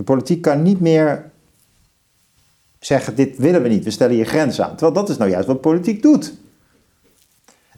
[0.00, 1.30] De politiek kan niet meer
[2.78, 4.70] zeggen: dit willen we niet, we stellen hier grenzen aan.
[4.70, 6.34] Terwijl dat is nou juist wat politiek doet.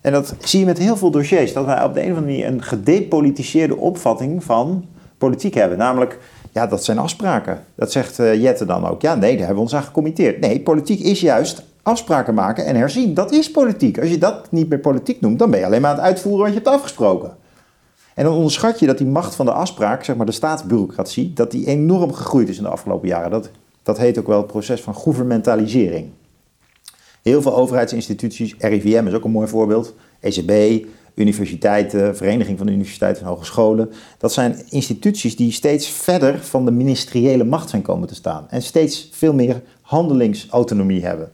[0.00, 2.32] En dat zie je met heel veel dossiers, dat wij op de een of andere
[2.32, 4.84] manier een gedepolitiseerde opvatting van
[5.18, 5.78] politiek hebben.
[5.78, 6.18] Namelijk,
[6.52, 7.64] ja, dat zijn afspraken.
[7.74, 9.02] Dat zegt uh, Jette dan ook.
[9.02, 10.40] Ja, nee, daar hebben we ons aan gecommitteerd.
[10.40, 13.14] Nee, politiek is juist afspraken maken en herzien.
[13.14, 13.98] Dat is politiek.
[13.98, 16.40] Als je dat niet meer politiek noemt, dan ben je alleen maar aan het uitvoeren
[16.40, 17.36] wat je hebt afgesproken.
[18.14, 21.50] En dan onderschat je dat die macht van de afspraak, zeg maar de staatsbureaucratie, dat
[21.50, 23.30] die enorm gegroeid is in de afgelopen jaren.
[23.30, 23.50] Dat,
[23.82, 26.10] dat heet ook wel het proces van gouvernementalisering.
[27.22, 33.22] Heel veel overheidsinstituties, RIVM is ook een mooi voorbeeld, ECB, universiteiten, Vereniging van de Universiteiten
[33.22, 33.90] en Hogescholen.
[34.18, 38.46] Dat zijn instituties die steeds verder van de ministeriële macht zijn komen te staan.
[38.48, 41.32] En steeds veel meer handelingsautonomie hebben.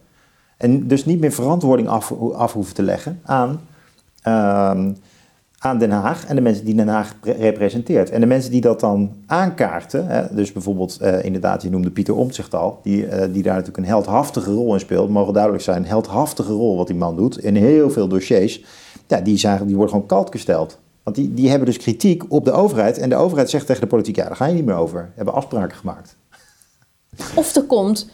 [0.57, 3.61] En dus niet meer verantwoording af, hoeven te leggen aan,
[4.29, 4.87] uh,
[5.59, 8.11] aan Den Haag en de mensen die Den Haag representeert.
[8.11, 12.15] En de mensen die dat dan aankaarten, hè, dus bijvoorbeeld uh, inderdaad, je noemde Pieter
[12.15, 15.77] Omtzigt al, die, uh, die daar natuurlijk een heldhaftige rol in speelt, mogen duidelijk zijn,
[15.77, 18.65] een heldhaftige rol wat die man doet in heel veel dossiers
[19.07, 20.79] ja, die, zijn, die worden gewoon koud gesteld.
[21.03, 22.99] Want die, die hebben dus kritiek op de overheid.
[22.99, 25.13] En de overheid zegt tegen de politiek, ja, daar ga je niet meer over.
[25.15, 26.17] Hebben afspraken gemaakt.
[27.35, 28.11] Of er komt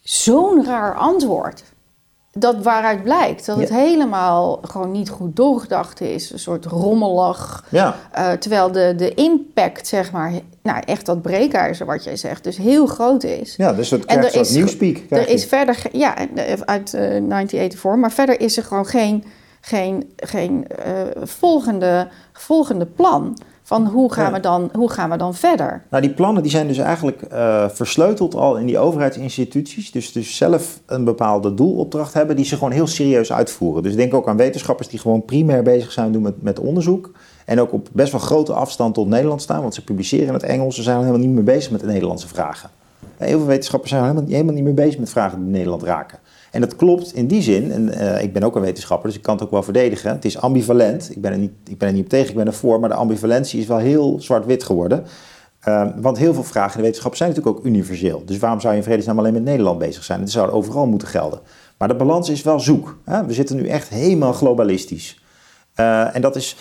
[0.00, 1.64] zo'n raar antwoord.
[2.32, 6.32] Dat waaruit blijkt dat het helemaal gewoon niet goed doorgedacht is.
[6.32, 7.64] Een soort rommelig.
[7.68, 7.96] Ja.
[8.18, 12.56] Uh, terwijl de, de impact, zeg maar, nou echt dat breekijzer wat jij zegt, dus
[12.56, 13.56] heel groot is.
[13.56, 15.00] Ja, dus het krijgt en er is, nieuwspeak.
[15.08, 16.16] Er is verder, ja,
[16.64, 19.24] uit uh, eh, 1984, maar verder is er gewoon geen
[19.60, 23.38] geen, geen uh, volgende, volgende plan.
[23.68, 25.82] Van hoe gaan, we dan, hoe gaan we dan verder?
[25.90, 29.92] Nou, die plannen die zijn dus eigenlijk uh, versleuteld al in die overheidsinstituties.
[29.92, 33.82] Dus, dus zelf een bepaalde doelopdracht hebben die ze gewoon heel serieus uitvoeren.
[33.82, 37.10] Dus denk ook aan wetenschappers die gewoon primair bezig zijn doen met, met onderzoek.
[37.44, 40.42] En ook op best wel grote afstand tot Nederland staan, want ze publiceren in het
[40.42, 40.74] Engels.
[40.74, 42.70] Ze zijn helemaal niet meer bezig met de Nederlandse vragen.
[43.16, 46.18] Heel veel wetenschappers zijn helemaal, helemaal niet meer bezig met vragen die Nederland raken.
[46.50, 49.22] En dat klopt in die zin, en uh, ik ben ook een wetenschapper, dus ik
[49.22, 50.10] kan het ook wel verdedigen.
[50.10, 51.10] Het is ambivalent.
[51.10, 52.88] Ik ben er niet, ik ben er niet op tegen, ik ben er voor, maar
[52.88, 55.04] de ambivalentie is wel heel zwart-wit geworden.
[55.68, 58.22] Uh, want heel veel vragen in de wetenschap zijn natuurlijk ook universeel.
[58.24, 60.20] Dus waarom zou je in vredesnaam alleen met Nederland bezig zijn?
[60.20, 61.40] Het zou overal moeten gelden.
[61.78, 62.98] Maar de balans is wel zoek.
[63.04, 63.26] Hè?
[63.26, 65.22] We zitten nu echt helemaal globalistisch.
[65.76, 66.56] Uh, en dat is,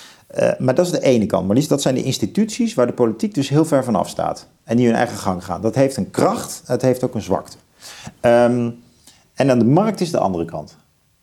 [0.57, 1.47] maar dat is de ene kant.
[1.47, 4.47] Maar dat zijn de instituties waar de politiek dus heel ver vanaf staat.
[4.63, 5.61] En die hun eigen gang gaan.
[5.61, 7.57] Dat heeft een kracht, het heeft ook een zwakte.
[8.21, 8.75] Um,
[9.37, 10.77] en aan de markt is de andere kant.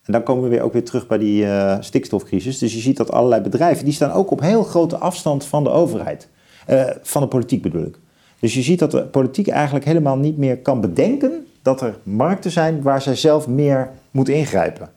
[0.05, 2.59] En dan komen we weer ook weer terug bij die uh, stikstofcrisis.
[2.59, 5.71] Dus je ziet dat allerlei bedrijven, die staan ook op heel grote afstand van de
[5.71, 6.29] overheid.
[6.71, 7.99] Uh, van de politiek bedoel ik.
[8.39, 12.51] Dus je ziet dat de politiek eigenlijk helemaal niet meer kan bedenken dat er markten
[12.51, 14.91] zijn waar zij zelf meer moet ingrijpen.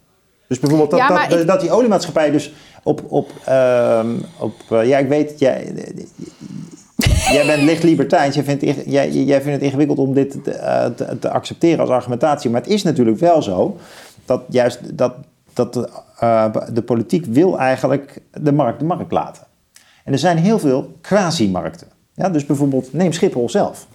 [0.47, 2.53] Dus bijvoorbeeld dat, ja, dat, dat, die oliemaatschappij dus
[2.83, 4.05] op, op, uh,
[4.39, 5.73] op uh, ja ik weet, jij,
[7.31, 8.35] jij bent licht libertijns.
[8.35, 11.89] Jij vindt, jij, jij vindt het ingewikkeld om dit te, uh, te, te, accepteren als
[11.89, 12.49] argumentatie.
[12.49, 13.77] Maar het is natuurlijk wel zo
[14.25, 15.13] dat juist dat,
[15.53, 15.89] dat de,
[16.23, 19.43] uh, de politiek wil eigenlijk de markt de markt laten.
[20.03, 21.87] En er zijn heel veel quasi-markten.
[22.13, 23.87] Ja, dus bijvoorbeeld, neem Schiphol zelf.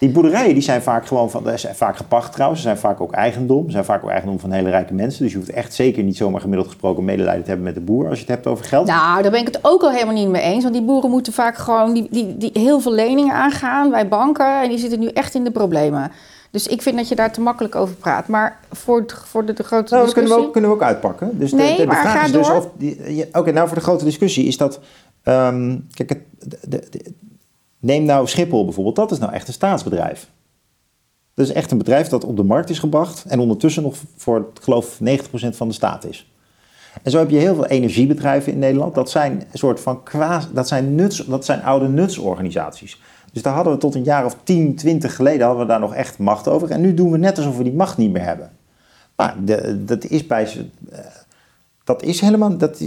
[0.00, 3.12] Die boerderijen die zijn vaak gewoon van, zijn vaak gepacht trouwens, ze zijn vaak ook
[3.12, 3.64] eigendom.
[3.64, 5.22] Ze zijn vaak ook eigendom van hele rijke mensen.
[5.22, 8.08] Dus je hoeft echt zeker niet zomaar gemiddeld gesproken medelijden te hebben met de boer
[8.08, 8.86] als je het hebt over geld.
[8.86, 10.62] Nou, daar ben ik het ook al helemaal niet mee eens.
[10.62, 14.62] Want die boeren moeten vaak gewoon die, die, die heel veel leningen aangaan bij banken.
[14.62, 16.10] En die zitten nu echt in de problemen.
[16.50, 18.28] Dus ik vind dat je daar te makkelijk over praat.
[18.28, 20.12] Maar voor, voor de, de grote nou, discussie...
[20.12, 21.38] kunnen we ook, kunnen we ook uitpakken.
[21.38, 22.42] Dus de, nee, de, maar vraag ga is door.
[22.42, 23.36] dus of...
[23.40, 24.80] Oké, nou voor de grote discussie is dat...
[25.24, 26.18] Um, kijk, het,
[26.62, 26.82] de,
[27.80, 28.96] neem nou Schiphol bijvoorbeeld.
[28.96, 30.30] Dat is nou echt een staatsbedrijf.
[31.34, 34.38] Dat is echt een bedrijf dat op de markt is gebracht en ondertussen nog voor,
[34.54, 35.02] ik geloof, 90%
[35.50, 36.32] van de staat is.
[37.02, 38.94] En zo heb je heel veel energiebedrijven in Nederland.
[38.94, 43.00] Dat zijn een soort van kwaas, dat zijn, nuts, dat zijn oude nutsorganisaties.
[43.32, 45.94] Dus daar hadden we tot een jaar of 10, 20 geleden hadden we daar nog
[45.94, 46.70] echt macht over.
[46.70, 48.50] En nu doen we net alsof we die macht niet meer hebben.
[49.16, 49.34] Maar
[49.76, 50.48] dat is bij
[50.92, 50.98] uh,
[51.84, 52.82] dat is helemaal, dat,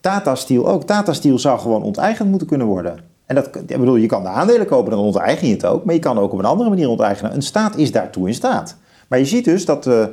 [0.00, 0.84] Tata Steel ook.
[0.84, 3.11] Tata Steel zou gewoon onteigend moeten kunnen worden.
[3.26, 5.84] En dat, ik bedoel, je kan de aandelen kopen, dan onteigen je het ook.
[5.84, 7.34] Maar je kan ook op een andere manier onteigenen.
[7.34, 8.76] Een staat is daartoe in staat.
[9.08, 10.04] Maar je ziet dus dat, uh,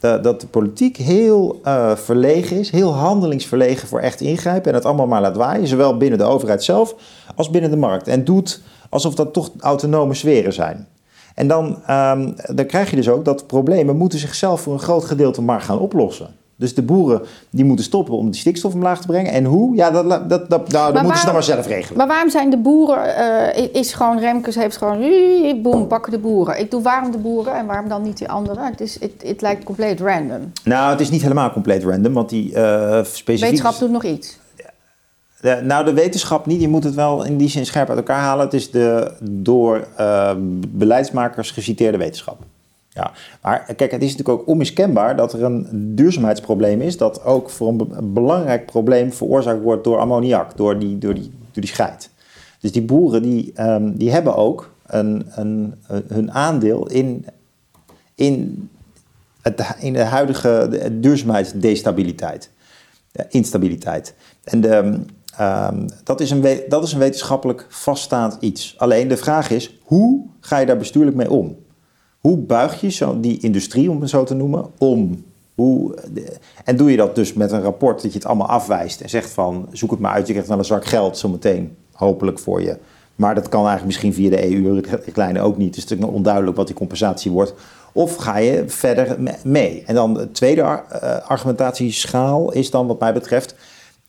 [0.00, 4.68] de, dat de politiek heel uh, verlegen is, heel handelingsverlegen voor echt ingrijpen.
[4.70, 6.94] En het allemaal maar laat waaien, zowel binnen de overheid zelf
[7.34, 8.08] als binnen de markt.
[8.08, 10.88] En doet alsof dat toch autonome sferen zijn.
[11.34, 15.04] En dan, um, dan krijg je dus ook dat problemen moeten zichzelf voor een groot
[15.04, 16.34] gedeelte maar gaan oplossen.
[16.58, 19.32] Dus de boeren die moeten stoppen om die stikstof omlaag te brengen.
[19.32, 19.76] En hoe?
[19.76, 21.98] Ja, dat, dat, dat, dat, nou, dat moeten ze dan maar zelf regelen.
[21.98, 22.98] Maar waarom zijn de boeren,
[23.56, 25.02] uh, is gewoon, Remkes heeft gewoon,
[25.62, 26.60] boem, pakken de boeren.
[26.60, 28.64] Ik doe waarom de boeren en waarom dan niet die anderen?
[28.64, 30.52] Het, is, het, het lijkt compleet random.
[30.64, 33.50] Nou, het is niet helemaal compleet random, want die uh, specifiek...
[33.50, 34.38] Wetenschap doet nog iets.
[35.40, 36.60] De, nou, de wetenschap niet.
[36.60, 38.44] Je moet het wel in die zin scherp uit elkaar halen.
[38.44, 40.30] Het is de door uh,
[40.68, 42.38] beleidsmakers geciteerde wetenschap.
[42.98, 47.50] Ja, maar kijk, het is natuurlijk ook onmiskenbaar dat er een duurzaamheidsprobleem is, dat ook
[47.50, 52.10] voor een belangrijk probleem veroorzaakt wordt door ammoniak, door die, door die, door die scheid.
[52.60, 55.74] Dus die boeren die, um, die hebben ook een, een,
[56.08, 57.26] hun aandeel in,
[58.14, 58.68] in,
[59.78, 62.50] in de huidige duurzaamheidsdestabiliteit,
[63.28, 64.14] instabiliteit.
[64.44, 64.74] En de,
[65.40, 68.74] um, dat, is een, dat is een wetenschappelijk vaststaand iets.
[68.78, 71.66] Alleen de vraag is, hoe ga je daar bestuurlijk mee om?
[72.20, 75.24] Hoe buig je zo die industrie, om het zo te noemen, om?
[75.54, 75.94] Hoe,
[76.64, 79.30] en doe je dat dus met een rapport dat je het allemaal afwijst en zegt
[79.30, 82.78] van zoek het maar uit, je krijgt wel een zak geld zometeen, hopelijk voor je.
[83.18, 85.68] Maar dat kan eigenlijk misschien via de EU, de kleine ook niet.
[85.68, 87.54] Het is natuurlijk onduidelijk wat die compensatie wordt.
[87.92, 89.82] Of ga je verder mee?
[89.86, 90.78] En dan de tweede uh,
[91.26, 93.54] argumentatieschaal is dan wat mij betreft...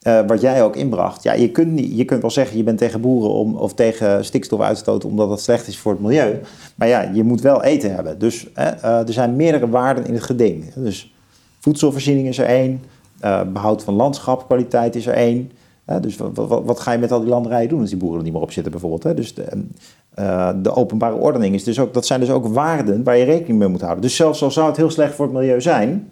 [0.09, 1.23] Uh, wat jij ook inbracht.
[1.23, 4.25] Ja, je kunt, niet, je kunt wel zeggen, je bent tegen boeren om, of tegen
[4.25, 6.39] stikstofuitstoot omdat het slecht is voor het milieu.
[6.75, 8.19] Maar ja, je moet wel eten hebben.
[8.19, 10.73] Dus uh, er zijn meerdere waarden in het geding.
[10.73, 11.13] Dus
[11.59, 12.83] voedselvoorziening is er één.
[13.53, 15.51] behoud van landschapkwaliteit is er één
[16.01, 18.41] dus wat, ga je met al die landerijen doen als die boeren er niet meer
[18.41, 19.03] op zitten bijvoorbeeld?
[19.03, 19.13] Hè?
[19.13, 19.65] Dus de,
[20.61, 23.67] de, openbare ordening is dus ook, dat zijn dus ook waarden waar je rekening mee
[23.67, 24.01] moet houden.
[24.01, 26.11] Dus zelfs al zou het heel slecht voor het milieu zijn,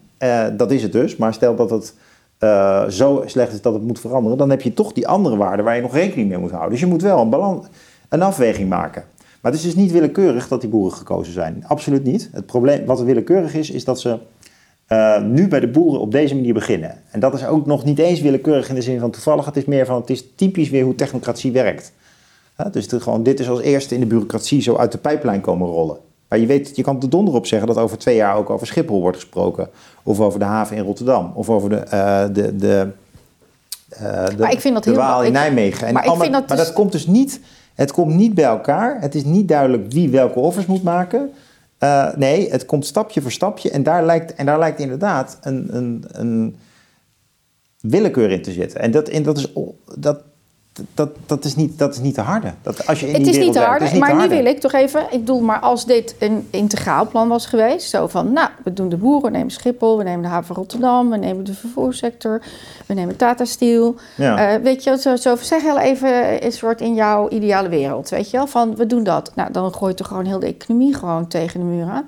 [0.58, 1.94] dat is het dus, maar stel dat het
[2.40, 5.66] uh, zo slecht is dat het moet veranderen, dan heb je toch die andere waarden
[5.66, 6.72] waar je nog rekening mee moet houden.
[6.72, 7.68] Dus je moet wel een, balans,
[8.10, 9.04] een afweging maken.
[9.42, 11.64] Maar het is dus niet willekeurig dat die boeren gekozen zijn.
[11.68, 12.30] Absoluut niet.
[12.32, 14.18] Het probleem wat willekeurig is, is dat ze
[14.90, 16.98] uh, nu bij de boeren op deze manier beginnen.
[17.12, 19.46] En dat is ook nog niet eens willekeurig in de zin van toevallig.
[19.46, 21.94] Het is meer van, het is typisch weer hoe technocratie werkt.
[22.72, 25.98] Dus gewoon, dit is als eerste in de bureaucratie zo uit de pijplijn komen rollen.
[26.28, 28.68] Maar je weet, je kan er donder op zeggen dat over twee jaar ook over
[28.68, 29.70] Schiphol wordt gesproken.
[30.04, 31.32] Of over de haven in Rotterdam.
[31.36, 32.92] Of over de, uh, de, de,
[33.88, 35.88] de, maar ik vind dat de heel Waal in Nijmegen.
[35.88, 37.40] En maar, allemaal, dat maar dat dus- komt dus niet,
[37.74, 39.02] het komt niet bij elkaar.
[39.02, 41.32] Het is niet duidelijk wie welke offers moet maken.
[41.80, 45.68] Uh, nee, het komt stapje voor stapje en daar lijkt, en daar lijkt inderdaad een,
[45.76, 46.56] een, een
[47.82, 48.80] willekeur in te zitten.
[48.80, 49.54] En dat, en dat, is,
[49.98, 50.22] dat,
[50.94, 52.54] dat, dat, is niet, dat is niet te harde.
[52.62, 54.74] Dat, als je in het die is niet te harde, maar nu wil ik toch
[54.74, 55.02] even...
[55.02, 57.90] Ik bedoel, maar als dit een integraal plan was geweest...
[57.90, 59.98] zo van, nou, we doen de boeren, we nemen Schiphol...
[59.98, 62.42] we nemen de haven Rotterdam, we nemen de vervoerssector...
[62.86, 63.96] we nemen Tata Steel.
[64.16, 64.56] Ja.
[64.56, 68.30] Uh, weet je, zo, zo zeg heel even een soort in jouw ideale wereld, weet
[68.30, 68.48] je wel?
[68.48, 69.32] Van, we doen dat.
[69.36, 72.08] Nou, dan gooit er gewoon heel de economie gewoon tegen de muur aan.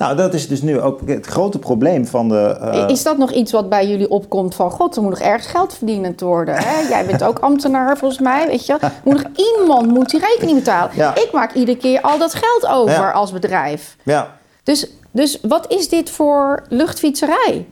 [0.00, 2.58] Nou, dat is dus nu ook het grote probleem van de.
[2.62, 2.88] Uh...
[2.88, 5.74] Is dat nog iets wat bij jullie opkomt van God, er moet nog ergens geld
[5.74, 6.54] verdiend worden?
[6.54, 6.80] Hè?
[6.88, 8.78] Jij bent ook ambtenaar volgens mij, weet je.
[9.04, 10.96] Moet nog iemand moet die rekening betalen.
[10.96, 11.14] Ja.
[11.14, 13.96] Ik maak iedere keer al dat geld over als bedrijf.
[14.02, 14.36] Ja.
[14.62, 17.66] Dus, dus wat is dit voor luchtfietserij?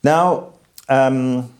[0.00, 0.42] Nou,
[0.86, 1.50] um,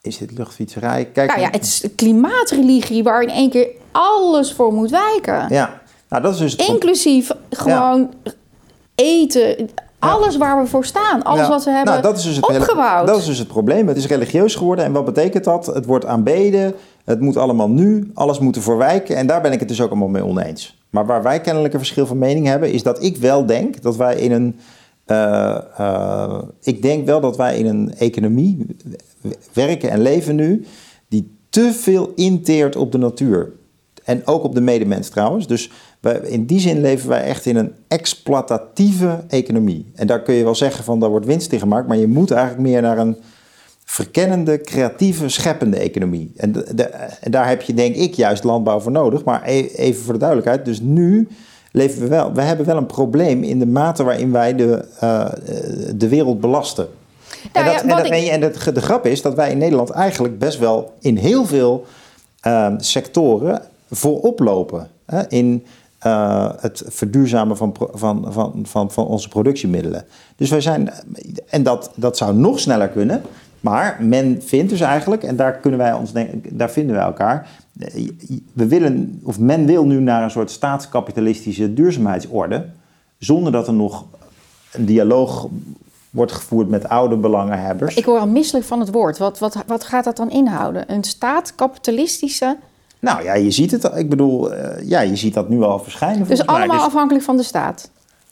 [0.00, 1.04] is dit luchtfietserij?
[1.04, 5.46] Kijk, nou ja, het is klimaatreligie waar in één keer alles voor moet wijken.
[5.48, 5.84] Ja.
[6.08, 8.10] Nou, dat is dus Inclusief gewoon
[8.94, 12.48] eten, alles waar we voor staan, alles wat we hebben nou, dat is dus het
[12.48, 13.06] opgebouwd.
[13.06, 13.88] dat is dus het probleem.
[13.88, 14.84] Het is religieus geworden.
[14.84, 15.66] En wat betekent dat?
[15.66, 19.16] Het wordt aanbeden, het moet allemaal nu, alles moet ervoor wijken.
[19.16, 20.78] En daar ben ik het dus ook allemaal mee oneens.
[20.90, 23.96] Maar waar wij kennelijk een verschil van mening hebben, is dat ik wel denk dat
[23.96, 24.58] wij in een.
[25.06, 28.66] Uh, uh, ik denk wel dat wij in een economie
[29.52, 30.66] werken en leven nu
[31.08, 33.52] die te veel inteert op de natuur.
[34.04, 35.46] En ook op de medemens trouwens.
[35.46, 35.70] Dus
[36.14, 39.86] in die zin leven wij echt in een exploitatieve economie.
[39.94, 42.30] En daar kun je wel zeggen van daar wordt winst in gemaakt, maar je moet
[42.30, 43.16] eigenlijk meer naar een
[43.84, 46.32] verkennende, creatieve, scheppende economie.
[46.36, 46.82] En, de,
[47.20, 49.24] en daar heb je denk ik juist landbouw voor nodig.
[49.24, 51.28] Maar e, even voor de duidelijkheid, dus nu
[51.72, 55.28] leven we wel, we hebben wel een probleem in de mate waarin wij de, uh,
[55.94, 56.88] de wereld belasten.
[57.52, 58.28] Nou, en, dat, ja, en, dat, ik...
[58.28, 61.84] en de, de grap is dat wij in Nederland eigenlijk best wel in heel veel
[62.46, 64.90] uh, sectoren voorop lopen.
[65.06, 65.66] Hè, in
[66.06, 70.04] uh, het verduurzamen van, van, van, van, van onze productiemiddelen.
[70.36, 70.90] Dus wij zijn,
[71.48, 73.22] en dat, dat zou nog sneller kunnen,
[73.60, 76.12] maar men vindt dus eigenlijk, en daar, kunnen wij ons,
[76.50, 77.48] daar vinden wij elkaar,
[78.52, 82.66] we willen, of men wil nu naar een soort staatskapitalistische duurzaamheidsorde,
[83.18, 84.04] zonder dat er nog
[84.72, 85.48] een dialoog
[86.10, 87.94] wordt gevoerd met oude belangenhebbers.
[87.94, 89.18] Ik hoor al misselijk van het woord.
[89.18, 90.92] Wat, wat, wat gaat dat dan inhouden?
[90.92, 92.56] Een staatkapitalistische
[92.98, 93.90] nou ja, je ziet het.
[93.94, 96.26] Ik bedoel, uh, ja, je ziet dat nu al verschijnen.
[96.26, 97.90] Dus allemaal dus, afhankelijk van de staat?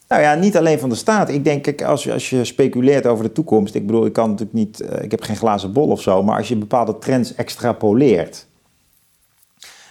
[0.09, 1.29] Nou ja, niet alleen van de staat.
[1.29, 3.75] Ik denk, kijk, als, als je speculeert over de toekomst.
[3.75, 4.83] Ik bedoel, ik kan natuurlijk niet.
[4.83, 6.23] Uh, ik heb geen glazen bol of zo.
[6.23, 8.47] Maar als je bepaalde trends extrapoleert.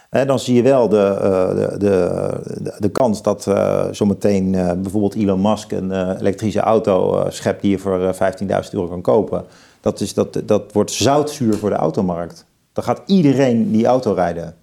[0.09, 3.47] Hè, dan zie je wel de, uh, de, de, de, kans dat
[3.91, 9.45] zometeen bijvoorbeeld Elon Musk een elektrische auto schept die je voor 15.000 euro kan kopen.
[9.81, 12.45] Dat, is, dat, dat wordt zoutzuur voor de automarkt.
[12.73, 14.55] Dan gaat iedereen die auto rijden.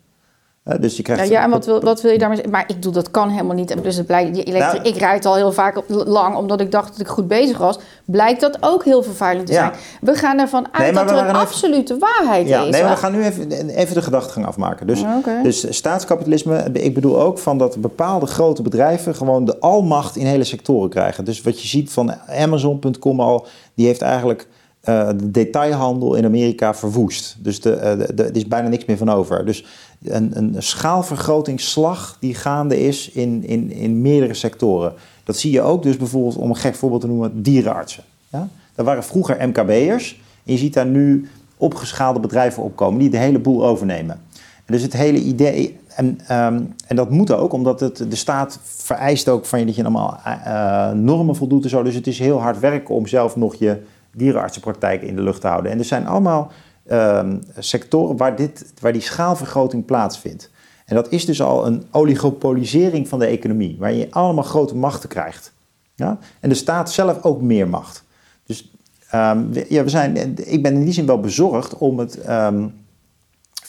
[0.80, 1.28] Dus je krijgt...
[1.28, 2.54] Ja, ja en wat wil, wat wil je daarmee zeggen?
[2.54, 3.70] Maar ik doe dat kan helemaal niet.
[3.70, 6.60] En dus het blijkt, die elektri- Nou- ik rijd al heel vaak op, lang omdat
[6.60, 7.78] ik dacht dat ik goed bezig was.
[8.04, 9.58] Blijkt dat ook heel vervuilend te Ja.
[9.58, 9.72] zijn.
[10.00, 12.70] We gaan ervan uit Nee, dat er een even- absolute waarheid Ja, is.
[12.70, 14.86] nee, maar we gaan nu even, even de gedachtegang afmaken.
[14.86, 15.40] Dus, Oké.
[15.42, 20.44] dus staatskapitalisme, ik bedoel ook van dat bepaalde grote bedrijven gewoon de almacht in hele
[20.44, 21.24] sectoren krijgen.
[21.24, 24.46] Dus wat je ziet van Amazon.com al, die heeft eigenlijk
[24.80, 27.36] eh, de detailhandel in Amerika verwoest.
[27.38, 29.44] Dus eh, er is bijna niks meer van over.
[29.44, 29.64] Dus
[30.04, 34.92] een, een schaalvergrotingsslag die gaande is in, in, in meerdere sectoren.
[35.24, 38.04] Dat zie je ook dus bijvoorbeeld, om een gek voorbeeld te noemen, dierenartsen.
[38.28, 38.48] Ja?
[38.74, 40.20] Dat waren vroeger MKB'ers.
[40.44, 44.20] En je ziet daar nu opgeschaalde bedrijven opkomen die de hele boel overnemen.
[44.64, 48.58] En dus het hele idee, en, ehm, en dat moet ook, omdat het, de staat
[48.62, 51.82] vereist ook van je dat je allemaal eh, normen voldoet en zo.
[51.82, 53.76] Dus het is heel hard werken om zelf nog je
[54.12, 55.72] dierenartsenpraktijk in de lucht houden.
[55.72, 56.52] En er zijn allemaal
[56.86, 60.50] ehm, sectoren waar, dit, waar die schaalvergroting plaatsvindt.
[60.86, 65.08] En dat is dus al een oligopolisering van de economie, waar je allemaal grote machten
[65.08, 65.52] krijgt.
[65.94, 66.18] Ja?
[66.40, 68.04] En de staat zelf ook meer macht.
[68.46, 68.70] Dus
[69.10, 72.66] ehm, ja, we zijn, ik ben in die zin wel bezorgd om het ehm,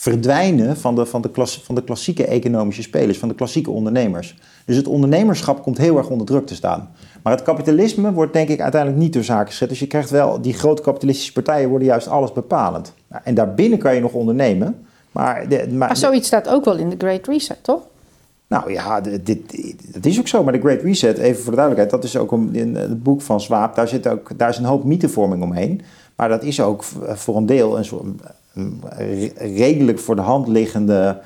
[0.02, 4.38] verdwijnen van de, van, de klas, van de klassieke economische spelers, van de klassieke ondernemers.
[4.66, 6.90] Dus het ondernemerschap komt heel erg onder druk te staan.
[7.24, 9.70] Maar het kapitalisme wordt denk ik uiteindelijk niet door zaken gezet.
[9.70, 12.94] Dus je krijgt wel, die grote kapitalistische partijen worden juist alles bepalend.
[13.08, 14.86] Nou, en daarbinnen kan je nog ondernemen.
[15.12, 17.82] Maar, de, maar Maar zoiets staat ook wel in de Great Reset, toch?
[18.48, 20.44] nou ja, dit, dit, dat is ook zo.
[20.44, 23.22] Maar de Great Reset, even voor de duidelijkheid, dat is ook een, in het boek
[23.22, 23.76] van Swaap.
[23.76, 25.82] Daar, zit ook, daar is een hoop mythevorming omheen.
[26.16, 28.06] Maar dat is ook voor een deel een soort
[29.36, 31.22] redelijk voor de hand liggende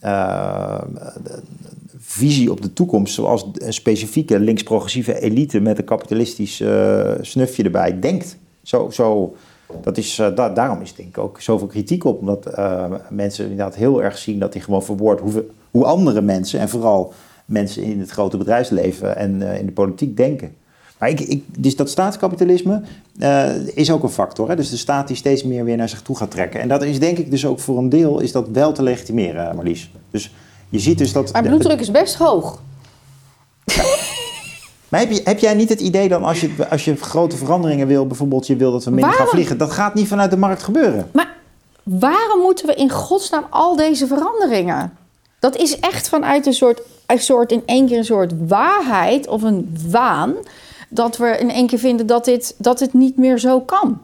[0.00, 0.82] eh,
[1.98, 3.14] visie op de toekomst.
[3.14, 8.36] Zoals een specifieke links-progressieve elite met een kapitalistisch eh, snufje erbij denkt.
[8.62, 9.34] Zo, zo,
[9.82, 12.20] dat is, eh, da- daarom is denk ik ook zoveel kritiek op.
[12.20, 12.58] Omdat
[13.10, 16.60] mensen inderdaad heel erg zien dat hij gewoon verwoordt hoe, hoe andere mensen...
[16.60, 17.12] en vooral
[17.44, 20.54] mensen in het grote bedrijfsleven en in de politiek denken.
[20.98, 22.82] Maar ik, ik, dus dat staatskapitalisme
[23.18, 24.48] eh, is ook een factor.
[24.48, 24.56] Hè?
[24.56, 26.60] Dus de staat die steeds meer weer naar zich toe gaat trekken.
[26.60, 29.54] En dat is denk ik dus ook voor een deel is dat wel te legitimeren,
[29.56, 29.90] Marlies.
[30.10, 30.32] Dus
[30.68, 31.32] je ziet dus dat...
[31.32, 32.60] Mijn bloeddruk is best hoog.
[34.88, 37.86] Maar heb, je, heb jij niet het idee dan als je, als je grote veranderingen
[37.86, 40.62] wil, bijvoorbeeld je wil dat we minder gaan vliegen, dat gaat niet vanuit de markt
[40.62, 41.10] gebeuren?
[41.12, 41.36] Maar
[41.82, 44.96] waarom moeten we in godsnaam al deze veranderingen?
[45.38, 49.42] Dat is echt vanuit een soort, een soort in één keer een soort waarheid of
[49.42, 50.34] een waan.
[50.88, 54.00] Dat we in één keer vinden dat, dit, dat het niet meer zo kan.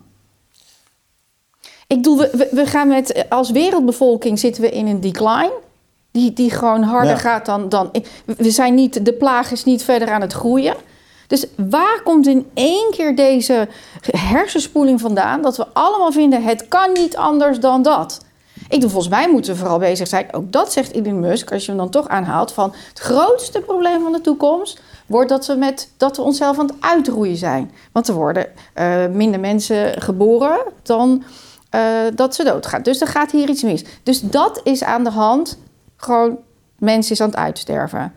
[1.87, 5.53] Ik bedoel, we, we- gaan met, als wereldbevolking zitten we in een decline.
[6.11, 7.19] Die, die gewoon harder Ja.
[7.19, 7.91] gaat dan, dan.
[8.25, 10.75] We zijn niet, de plaag is niet verder aan het groeien.
[11.27, 13.69] Dus waar komt in één keer deze
[14.11, 15.43] hersenspoeling vandaan?
[15.43, 18.25] Dat we allemaal vinden: het kan niet anders dan dat.
[18.69, 20.33] Ik doe volgens mij moeten we vooral bezig zijn.
[20.33, 22.53] Ook dat zegt Elon Musk, als je hem dan toch aanhaalt.
[22.53, 26.67] Van het grootste probleem van de toekomst wordt dat we, met, dat we onszelf aan
[26.67, 27.71] het uitroeien zijn.
[27.93, 31.25] Want er worden eh, minder mensen geboren dan
[31.71, 31.83] eh,
[32.15, 32.83] dat ze doodgaan.
[32.83, 33.85] Dus er gaat hier iets mis.
[34.03, 35.59] Dus dat is aan de hand.
[35.97, 36.39] Gewoon,
[36.79, 38.13] mens is aan het uitsterven.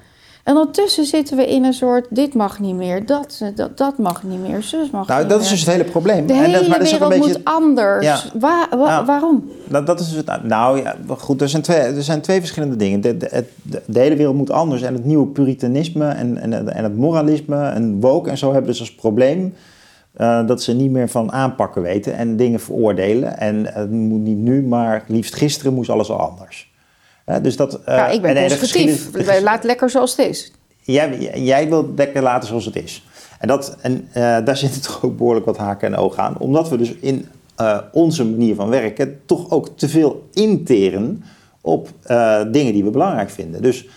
[0.47, 4.23] En ondertussen zitten we in een soort, dit mag niet meer, dat, dat, dat mag
[4.23, 5.45] niet meer, zus mag Nou, niet dat meer.
[5.47, 6.27] is dus het hele probleem.
[6.27, 8.05] De En hele dat, maar dat is ook wereld een beetje, moet anders.
[8.05, 8.19] Ja.
[8.39, 9.05] Waar- wa- Ja.
[9.05, 9.49] Waarom?
[9.67, 10.43] Nou, dat is het.
[10.43, 13.01] Nou ja, goed, er zijn twee, er zijn twee verschillende dingen.
[13.01, 14.81] De, de, het- de, de hele wereld moet anders.
[14.81, 18.79] En het nieuwe puritanisme en, en, en het moralisme en woke en zo hebben dus
[18.79, 19.53] als probleem
[20.13, 23.37] eh, dat ze niet meer van aanpakken weten en dingen veroordelen.
[23.39, 26.71] En het moet niet nu, maar liefst gisteren moest alles al anders.
[27.41, 28.59] Dus dat, eh, ja, ik ben conservatief.
[28.59, 30.51] geschiedenis- de Laat lekker zoals het is.
[30.81, 33.05] Jij, jij wilt lekker laten zoals het is.
[33.39, 36.37] En, dat, en eh, daar zitten toch ook behoorlijk wat haken en ogen aan.
[36.37, 37.25] Omdat we dus in
[37.55, 41.23] eh, onze manier van werken toch ook te veel interen
[41.61, 41.89] op
[42.51, 43.61] dingen die we belangrijk vinden.
[43.61, 43.87] Dus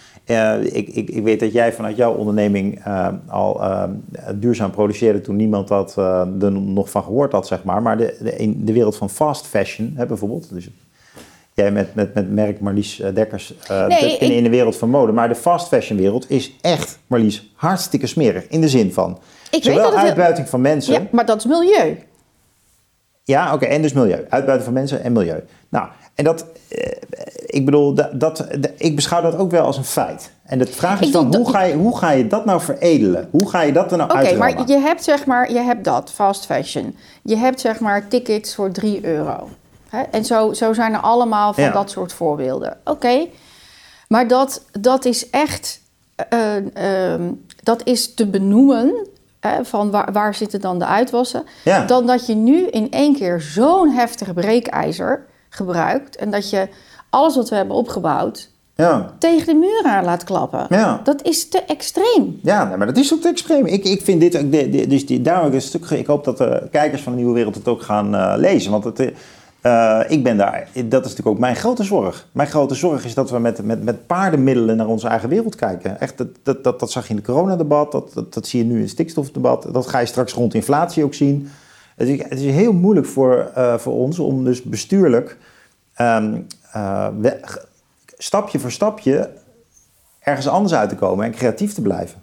[0.63, 2.83] ik, ik, ik weet dat jij vanuit jouw onderneming
[3.27, 3.61] al
[4.35, 7.83] duurzaam produceerde toen niemand dat er nog van gehoord had, zeg maar.
[7.83, 10.49] Maar de, de, in de wereld van fast fashion, hè, bijvoorbeeld.
[10.53, 10.69] Dus
[11.61, 14.77] jij met, met, met merk Marlies eh, Dekkers eh, Nee, in, ik- in de wereld
[14.77, 15.13] van mode.
[15.13, 18.47] Maar de fast fashion wereld is echt, Marlies, hartstikke smerig.
[18.49, 19.19] In de zin van
[19.51, 20.93] zowel dat uitbuiting van mensen...
[20.93, 21.99] Ja, maar dat is milieu.
[23.25, 24.25] Ja, oké, en dus milieu.
[24.29, 25.43] Uitbuiten van mensen en milieu.
[25.69, 26.91] Nou, en dat, eh,
[27.47, 28.47] ik bedoel, dat, dat,
[28.77, 30.31] ik beschouw dat ook wel als een feit.
[30.45, 33.29] En de vraag is Ik dan, hoe ga, je, hoe ga je dat nou veredelen?
[33.31, 34.55] Hoe ga je dat er nou Oké, uitrammen?
[34.57, 36.97] maar je hebt zeg maar, je hebt dat, fast fashion.
[37.23, 39.49] Je hebt zeg maar tickets voor 3 euro.
[39.91, 40.03] Hè?
[40.03, 41.71] En zo, zo zijn er allemaal van Ja.
[41.71, 42.77] dat soort voorbeelden.
[42.85, 43.27] Oké,
[44.09, 45.81] maar dat, dat is echt,
[46.29, 46.57] eh,
[47.13, 47.33] ehm,
[47.63, 49.09] dat is te benoemen.
[49.41, 51.45] Hè, van waar, waar zitten dan de uitwassen?
[51.65, 51.85] Ja.
[51.85, 56.17] Dan dat je nu in één keer zo'n heftige breekijzer gebruikt.
[56.17, 56.69] En dat je
[57.11, 59.15] alles wat we hebben opgebouwd ja.
[59.19, 60.67] tegen de muur aan laat klappen.
[60.69, 61.01] Ja.
[61.05, 62.39] Dat is te extreem.
[62.43, 63.67] Ja, maar dat is ook te extreem.
[63.67, 67.13] Ik, ik vind dit, dus die, daarom een stuk, ik hoop dat de kijkers van
[67.13, 68.71] de Nieuwe Wereld het ook gaan uh, lezen.
[68.71, 69.13] Want het,
[69.63, 72.27] uh, ik ben daar, dat is natuurlijk ook mijn grote zorg.
[72.33, 76.01] Mijn grote zorg is dat we met, met, met paardenmiddelen naar onze eigen wereld kijken.
[76.01, 78.75] Echt, dat, dat, dat, zag je in het coronadebat, dat, dat, dat zie je nu
[78.75, 79.69] in het stikstofdebat.
[79.73, 81.49] Dat ga je straks rond inflatie ook zien.
[81.97, 85.37] Het is, het is heel moeilijk voor, uh, voor ons om dus bestuurlijk
[86.01, 86.47] um,
[86.77, 87.09] uh,
[88.19, 89.31] stapje voor stapje
[90.21, 92.23] ergens anders uit te komen en creatief te blijven.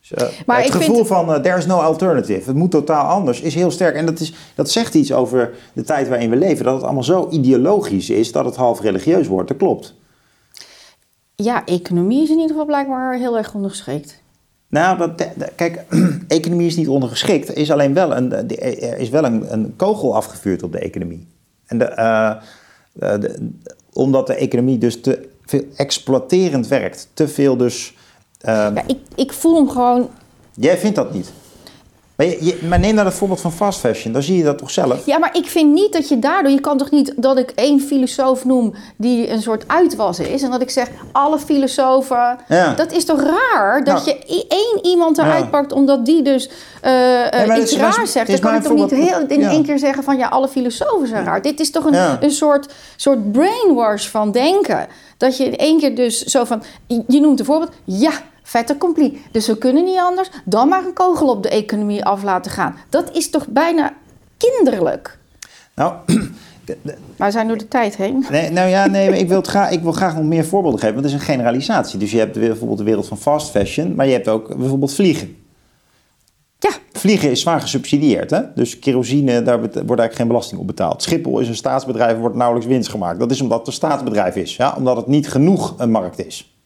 [0.00, 1.06] Dus, uh, maar het gevoel vind...
[1.06, 3.94] van uh, there is no alternative, het moet totaal anders, is heel sterk.
[3.94, 6.64] En dat, is, dat zegt iets over de tijd waarin we leven.
[6.64, 9.48] Dat het allemaal zo ideologisch is dat het half religieus wordt.
[9.48, 9.94] Dat klopt.
[11.34, 14.22] Ja, economie is in ieder geval blijkbaar heel erg ondergeschikt.
[14.68, 15.26] Nou, dat,
[15.56, 15.84] kijk,
[16.28, 17.48] economie is niet ondergeschikt.
[17.48, 21.26] Er is alleen wel een, er is wel een, een kogel afgevuurd op de economie.
[21.66, 22.34] En de, uh,
[23.20, 23.50] de,
[23.92, 27.08] omdat de economie dus te veel exploiterend werkt.
[27.14, 27.94] Te veel dus...
[28.42, 30.08] Ja, ik, ik voel hem gewoon...
[30.54, 31.32] Jij vindt dat niet?
[32.20, 34.70] Maar, je, maar, neem nou het voorbeeld van fast fashion, dan zie je dat toch
[34.70, 35.06] zelf?
[35.06, 36.52] Ja, maar ik vind niet dat je daardoor...
[36.52, 40.42] Je kan toch niet dat ik één filosoof noem die een soort uitwas is...
[40.42, 42.38] en dat ik zeg, alle filosofen...
[42.48, 42.74] Ja.
[42.74, 45.50] Dat is toch raar dat nou, je één iemand eruit ja.
[45.50, 45.72] pakt...
[45.72, 46.50] omdat die dus
[46.84, 48.26] uh, uh, iets raars zegt.
[48.26, 50.16] Dan kan ik toch niet heel, in één keer zeggen van...
[50.16, 51.42] ja, alle filosofen zijn raar.
[51.42, 54.86] Dit is toch een, een soort, soort brainwash van denken...
[55.16, 56.62] Dat je één keer dus zo van...
[56.86, 57.72] Je noemt een voorbeeld.
[57.84, 58.12] Ja,
[58.50, 59.22] fait accompli.
[59.30, 62.76] Dus we kunnen niet anders dan maar een kogel op de economie af laten gaan.
[62.88, 63.92] Dat is toch bijna
[64.36, 65.18] kinderlijk?
[65.74, 65.94] Nou...
[67.16, 68.26] Maar we zijn door de tijd heen.
[68.30, 70.94] Nee, nou ja, nee, ik wil, graag, ik wil graag nog meer voorbeelden geven.
[70.94, 71.98] Want het is een generalisatie.
[71.98, 73.94] Dus je hebt bijvoorbeeld de wereld van fast fashion.
[73.94, 75.36] Maar je hebt ook bijvoorbeeld vliegen.
[76.58, 76.70] Ja.
[76.92, 78.30] Vliegen is zwaar gesubsidieerd.
[78.30, 78.40] Hè?
[78.54, 81.02] Dus kerosine, daar wordt eigenlijk geen belasting op betaald.
[81.02, 83.18] Schiphol is een staatsbedrijf, wordt nauwelijks winst gemaakt.
[83.18, 84.56] Dat is omdat het een staatsbedrijf is.
[84.56, 84.74] Ja?
[84.76, 86.59] Omdat het niet genoeg een markt is.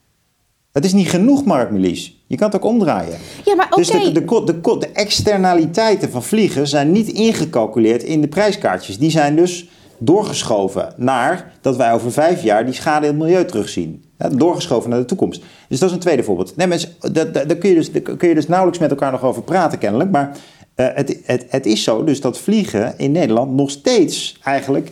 [0.74, 2.24] Het is niet genoeg marktmilies.
[2.26, 3.18] Je kan het ook omdraaien.
[3.44, 8.28] Ja, maar Dus de, de, de, de, externaliteiten van vliegen zijn niet ingecalculeerd in de
[8.28, 8.98] prijskaartjes.
[8.98, 9.68] Die zijn dus
[9.98, 14.04] doorgeschoven naar dat wij over vijf jaar die schade in het milieu terugzien.
[14.18, 15.42] Ja, doorgeschoven naar de toekomst.
[15.68, 16.56] Dus dat is een tweede voorbeeld.
[16.56, 19.78] Nee, mensen, daar kun, je dus, kun je dus nauwelijks met elkaar nog over praten,
[19.78, 20.10] kennelijk.
[20.10, 20.36] Maar
[20.76, 24.90] uh, het, het, het is zo dus dat vliegen in Nederland nog steeds eigenlijk.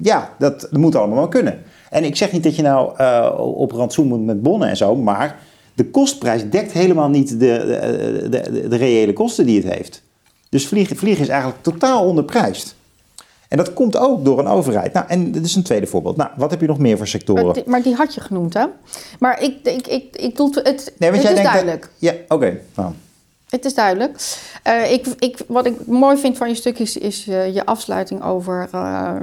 [0.00, 1.62] Ja, dat, dat moet allemaal wel kunnen.
[1.90, 4.96] En ik zeg niet dat je nou uh, op rantsoen moet met bonnen en zo,
[4.96, 5.38] maar
[5.74, 10.02] de kostprijs dekt helemaal niet de, de, de, de reële kosten die het heeft.
[10.48, 12.74] Dus vliegen, vliegen is eigenlijk totaal onderprijsd.
[13.48, 14.92] En dat komt ook door een overheid.
[14.92, 16.16] Nou, en dit is een tweede voorbeeld.
[16.16, 17.44] Nou, wat heb je nog meer voor sectoren?
[17.44, 18.66] Maar die, maar die had je genoemd, hè?
[19.18, 20.94] Maar ik, ik, ik, ik doe het.
[20.98, 21.80] Nee, het is duidelijk.
[21.80, 22.60] Dat, ja, oké.
[22.74, 22.92] Nou.
[23.48, 24.38] Het is duidelijk.
[24.66, 28.22] Uh, ik, ik, wat ik mooi vind van je stuk is, is uh, je afsluiting
[28.24, 29.16] over uh,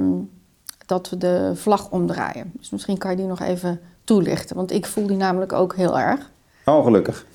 [0.88, 2.52] dat we de vlag omdraaien.
[2.58, 5.98] Dus misschien kan je die nog even toelichten, want ik voel die namelijk ook heel
[5.98, 6.30] erg.
[6.64, 7.26] Oh, gelukkig.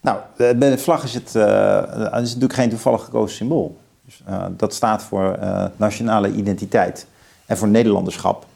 [0.00, 3.76] Nou, bij de vlag is het, het is natuurlijk geen toevallig gekozen symbool.
[4.04, 7.06] Dus, uh, dat staat voor uh, nationale identiteit
[7.46, 8.46] en voor Nederlanderschap.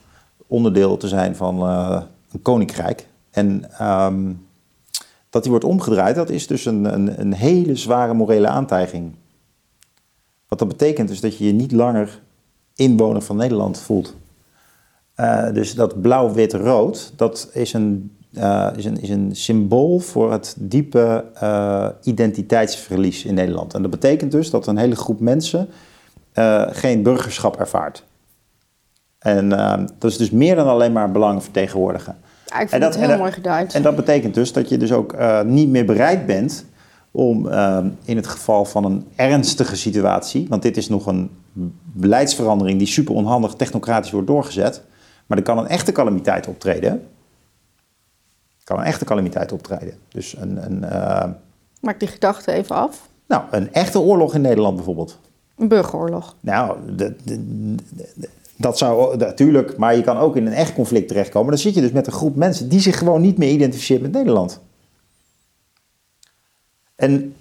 [0.47, 2.03] Onderdeel te zijn van uh,
[2.33, 3.07] een koninkrijk.
[3.31, 4.47] En um,
[5.31, 9.15] dat die wordt omgedraaid, dat is dus een, een, een, hele zware morele aantijging.
[10.49, 12.21] Wat dat betekent is dat je je niet langer
[12.75, 14.15] inwoner van Nederland voelt.
[15.53, 21.25] Dus dat blauw-wit-rood, dat is een uh, is, een, is een symbool voor het diepe
[21.43, 23.75] uh, identiteitsverlies in Nederland.
[23.75, 25.69] En dat betekent dus dat een hele groep mensen
[26.71, 28.05] geen burgerschap ervaart.
[29.19, 29.49] En
[29.99, 32.17] dat is dus meer dan alleen maar belangen vertegenwoordigen.
[32.47, 33.75] Ja, ik vind en dat, het heel mooi geduid.
[33.75, 36.65] En dat betekent dus dat je dus ook niet meer bereid bent
[37.11, 37.49] om
[38.05, 41.31] in het geval van een ernstige situatie, want dit is nog een
[41.83, 44.83] beleidsverandering die super onhandig technocratisch wordt doorgezet,
[45.27, 47.09] maar er kan een echte calamiteit optreden
[48.67, 49.95] kan een echte calamiteit optreden.
[50.09, 51.25] Dus een, een, uh,
[51.81, 53.09] Maak die gedachte even af.
[53.27, 55.19] Nou, een echte oorlog in Nederland bijvoorbeeld.
[55.57, 56.37] Een burgeroorlog.
[56.41, 57.75] Nou, de, de,
[58.57, 61.51] dat zou natuurlijk, maar je kan ook in een echt conflict terechtkomen.
[61.51, 64.13] Dan zit je dus met een groep mensen die zich gewoon niet meer identificeert met
[64.13, 64.61] Nederland.
[66.97, 67.35] En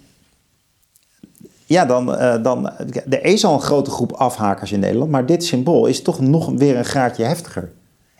[1.66, 2.70] ja, dan, uh, dan,
[3.10, 6.50] er is al een grote groep afhakers in Nederland, maar dit symbool is toch nog
[6.50, 7.72] weer een graadje heftiger.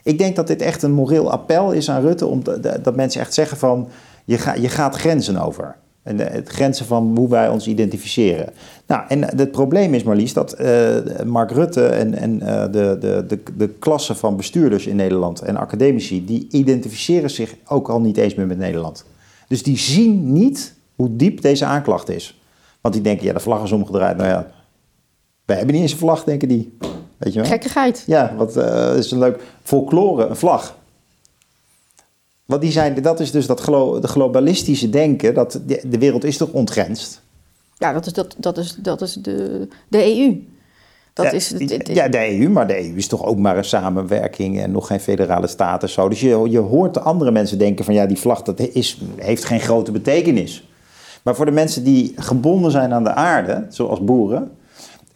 [0.06, 2.42] Ik denk dat dit echt een moreel appel is aan Rutte, om
[2.82, 3.88] dat mensen echt zeggen van
[4.24, 5.76] je, ga, je gaat grenzen over.
[6.02, 8.48] En het grenzen van hoe wij ons identificeren.
[8.86, 12.38] Nou, en het probleem is maar liefst dat uh, Mark Rutte en, en
[12.72, 17.88] de, de, de, de klasse van bestuurders in Nederland en academici, die identificeren zich ook
[17.88, 19.04] al niet eens meer met Nederland.
[19.48, 22.40] Dus die zien niet hoe diep deze aanklacht is.
[22.80, 24.16] Want die denken, ja, de vlag is omgedraaid.
[24.16, 24.46] Nou ja,
[25.44, 26.76] wij hebben niet eens een vlag, denken die.
[27.18, 27.48] Weet je wel?
[27.48, 28.04] Gekkigheid.
[28.06, 30.76] Ja, wat uh, is een leuk folklore, een vlag.
[32.44, 36.24] Want die zijn, dat is dus dat glo de globalistische denken, dat de, de wereld
[36.24, 37.20] is toch ontgrenst?
[37.78, 40.42] Ja, dat is, dat, dat is, dat is de, de EU.
[41.12, 43.56] Dat ja, is, het- het- ja, de EU, maar de EU is toch ook maar
[43.56, 46.08] een samenwerking en nog geen federale staat en zo.
[46.08, 49.44] Dus je, je hoort de andere mensen denken van ja, die vlag dat is, heeft
[49.44, 50.68] geen grote betekenis.
[51.22, 54.50] Maar voor de mensen die gebonden zijn aan de aarde, zoals boeren,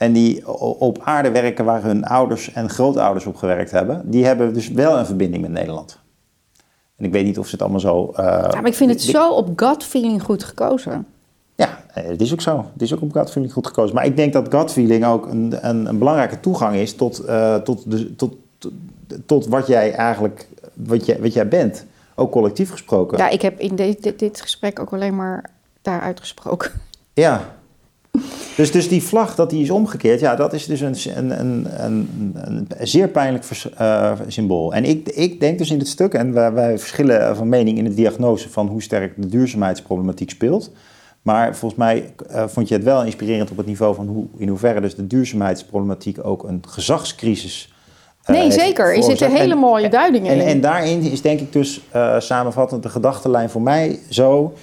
[0.00, 0.48] en die
[0.78, 4.98] op aarde werken waar hun ouders en grootouders op gewerkt hebben, die hebben dus wel
[4.98, 5.98] een verbinding met Nederland.
[6.96, 8.10] En ik weet niet of ze het allemaal zo.
[8.16, 11.06] eh, ja, maar ik vind het zo op gut feeling goed gekozen.
[11.54, 12.66] ja, eh, het is ook zo.
[12.72, 13.94] Het is ook op gut feeling goed gekozen.
[13.94, 17.54] Maar ik denk dat gut feeling ook een, een, een belangrijke toegang is tot, eh,
[17.56, 18.72] tot, de, tot, tot,
[19.26, 21.86] tot wat jij eigenlijk wat jij, wat jij bent.
[22.14, 23.18] Ook collectief gesproken.
[23.18, 25.50] Ja, ik heb in dit, dit, dit gesprek ook alleen maar
[25.82, 26.70] daaruit gesproken.
[27.12, 27.58] Ja.
[28.56, 31.68] Dus, dus die vlag dat die is omgekeerd, ja, dat is dus een, een, een,
[31.84, 34.74] een, een zeer pijnlijk vers- eh, symbool.
[34.74, 37.84] En ik, ik denk dus in dit stuk, en wij, wij verschillen van mening in
[37.84, 40.70] de diagnose van hoe sterk de duurzaamheidsproblematiek speelt.
[41.22, 44.48] Maar volgens mij eh, vond je het wel inspirerend op het niveau van hoe, in
[44.48, 47.72] hoeverre dus de duurzaamheidsproblematiek ook een gezagscrisis
[48.22, 48.96] eh, Nee, zeker.
[48.96, 50.46] Er zitten hele mooie duidingen en, in.
[50.46, 51.80] en daarin is denk ik dus
[52.18, 54.54] samenvattend de gedachtenlijn voor mij zo.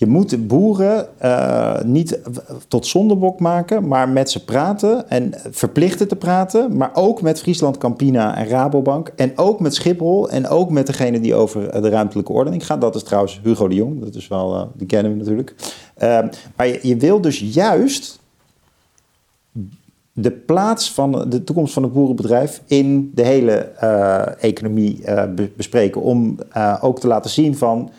[0.00, 2.20] Je moet boeren eh, niet
[2.68, 6.76] tot zondebok maken, maar met ze praten en verplichten te praten.
[6.76, 9.12] Maar ook met Friesland Campina en Rabobank.
[9.16, 12.80] En ook met Schiphol en ook met degene die over de ruimtelijke ordening gaat.
[12.80, 15.54] Dat is trouwens Hugo de Jong, dat is wel, eh, die kennen we natuurlijk.
[15.94, 16.18] Eh,
[16.56, 18.20] maar je, je wil dus juist
[20.12, 25.00] de plaats van de toekomst van het boerenbedrijf in de hele eh, economie
[25.34, 26.02] be- bespreken.
[26.02, 26.38] Om
[26.80, 27.90] ook te laten zien van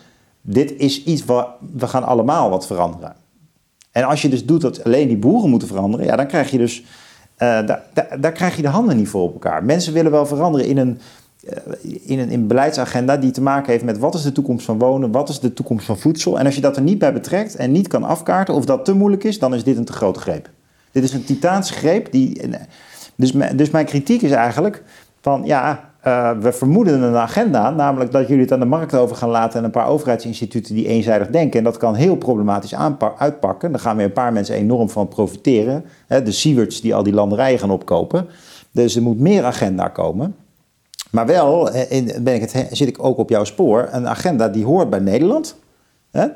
[0.42, 3.14] dit is iets waar we gaan allemaal wat veranderen.
[3.90, 6.58] En als je dus doet dat alleen die boeren moeten veranderen, ja, dan krijg je
[6.58, 6.84] dus
[7.36, 7.82] eh, daar,
[8.20, 9.64] daar, krijg je de handen niet voor op elkaar.
[9.64, 10.98] Mensen willen wel veranderen in een,
[11.48, 11.56] eh,
[12.02, 15.10] in een, in beleidsagenda die te maken heeft met wat is de toekomst van wonen,
[15.12, 16.38] wat is de toekomst van voedsel.
[16.38, 18.94] En als je dat er niet bij betrekt en niet kan afkaarten of dat te
[18.94, 20.50] moeilijk is, dan is dit een te grote greep.
[20.90, 22.12] Dit is een titaanse greep.
[22.12, 22.40] Die,
[23.14, 24.82] dus, mijn- dus mijn kritiek is eigenlijk
[25.20, 29.16] van ja, eh, we vermoeden een agenda, namelijk dat jullie het aan de markt over
[29.16, 31.58] gaan laten en een paar overheidsinstituten die eenzijdig denken.
[31.58, 32.74] En dat kan heel problematisch
[33.18, 33.70] uitpakken.
[33.70, 35.84] Daar gaan weer een paar mensen enorm van profiteren.
[36.06, 38.26] De Sieverts die al die landerijen gaan opkopen.
[38.70, 40.34] Dus er moet meer agenda komen.
[41.10, 43.88] Maar wel eh, in, ben ik het, zit ik ook op jouw spoor.
[43.90, 45.56] Een agenda die hoort bij Nederland.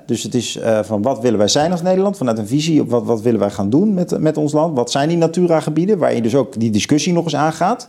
[0.06, 2.16] Dus het is eh, van wat willen wij zijn als Nederland?
[2.16, 4.76] Vanuit een visie op wat, wat willen wij gaan doen met, met ons land?
[4.76, 5.98] Wat zijn die Natura-gebieden?
[5.98, 7.88] Waar je dus ook die discussie nog eens aangaat.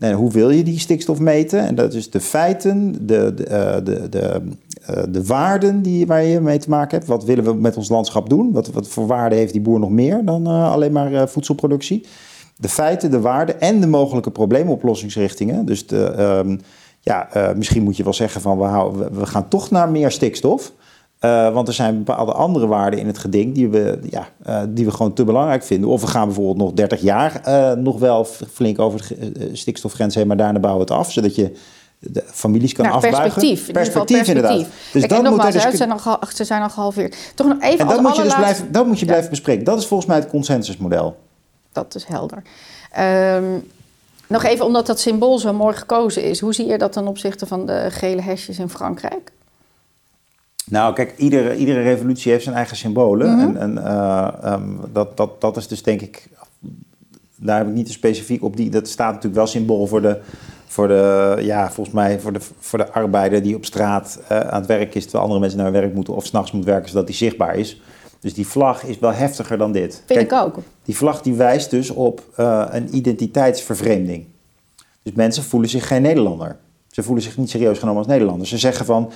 [0.00, 1.66] En hoe wil je die stikstof meten?
[1.66, 4.40] En dat is de feiten, de, de, eh, de, de,
[4.86, 7.10] eh, de waarden die, waar je mee te maken hebt.
[7.10, 8.52] Wat willen we met ons landschap doen?
[8.52, 12.06] Wat, wat voor waarde heeft die boer nog meer dan eh, alleen maar voedselproductie?
[12.56, 15.64] De feiten, de waarden en de mogelijke probleemoplossingsrichtingen.
[15.64, 16.56] Dus de, ehm,
[17.00, 20.72] ja, misschien moet je wel zeggen van we, houden, we gaan toch naar meer stikstof.
[21.20, 24.84] Eh, want er zijn bepaalde andere waarden in het geding die we, ja, eh, die
[24.84, 25.88] we gewoon te belangrijk vinden.
[25.90, 30.26] Of we gaan bijvoorbeeld nog 30 jaar eh, nog wel flink over de stikstofgrens heen,
[30.26, 31.12] maar daarna bouwen we het af.
[31.12, 31.56] Zodat je
[31.98, 33.22] de families kan Nou, afbuigen.
[33.22, 33.60] perspectief.
[33.60, 34.34] In ieder geval perspectief.
[34.34, 34.66] inderdaad.
[34.92, 37.16] Dus Kijk, dat nogmaals, dus- ze, zijn al, ze zijn al gehalveerd.
[37.34, 39.10] Toch nog even en dat moet je dus blijven, dat moet je Ja.
[39.10, 39.64] blijven bespreken.
[39.64, 41.16] Dat is volgens mij het consensusmodel.
[41.72, 42.42] Dat is helder.
[42.92, 43.44] Ehm,
[44.26, 46.40] nog even omdat dat symbool zo mooi gekozen is.
[46.40, 49.32] Hoe zie je dat ten opzichte van de gele hesjes in Frankrijk?
[50.70, 53.36] Nou, kijk, iedere, iedere revolutie heeft zijn eigen symbolen.
[53.36, 53.40] Mhm.
[53.40, 54.62] En, en eh, ehm,
[54.92, 56.28] dat, dat, dat is dus denk ik.
[57.36, 58.70] Daar heb ik niet te specifiek op die.
[58.70, 60.20] Dat staat natuurlijk wel symbool voor de.
[60.66, 64.58] Voor de, ja, volgens mij voor de, voor de arbeider die op straat eh, aan
[64.60, 67.06] het werk is, terwijl andere mensen naar hun werk moeten of s'nachts moet werken, zodat
[67.06, 67.80] die zichtbaar is.
[68.20, 70.02] Dus die vlag is wel heftiger dan dit.
[70.06, 70.58] Vind Kijk, ik ook.
[70.84, 74.26] die vlag die wijst dus op eh, een identiteitsvervreemding.
[75.02, 76.56] Dus mensen voelen zich geen Nederlander.
[76.90, 78.50] Ze voelen zich niet serieus genomen als Nederlanders.
[78.50, 79.10] Ze zeggen van,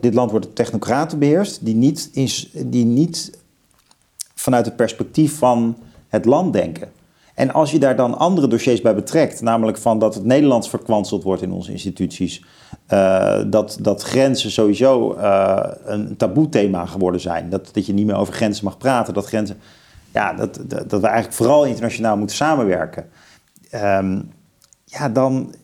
[0.00, 1.64] dit land wordt door technocraten beheerst...
[1.64, 2.10] Die niet,
[2.66, 3.38] die niet
[4.34, 5.76] vanuit het perspectief van
[6.08, 6.92] het land denken.
[7.34, 9.40] En als je daar dan andere dossiers bij betrekt...
[9.40, 12.44] namelijk van dat het Nederlands verkwanseld wordt in onze instituties...
[12.86, 17.50] eh, dat, dat grenzen sowieso eh, een taboe-thema geworden zijn...
[17.50, 19.58] Dat, dat je niet meer over grenzen mag praten, dat grenzen...
[20.12, 23.08] Ja, dat, dat, dat we eigenlijk vooral internationaal moeten samenwerken.
[23.70, 24.20] Ehm,
[24.84, 25.54] ja, dan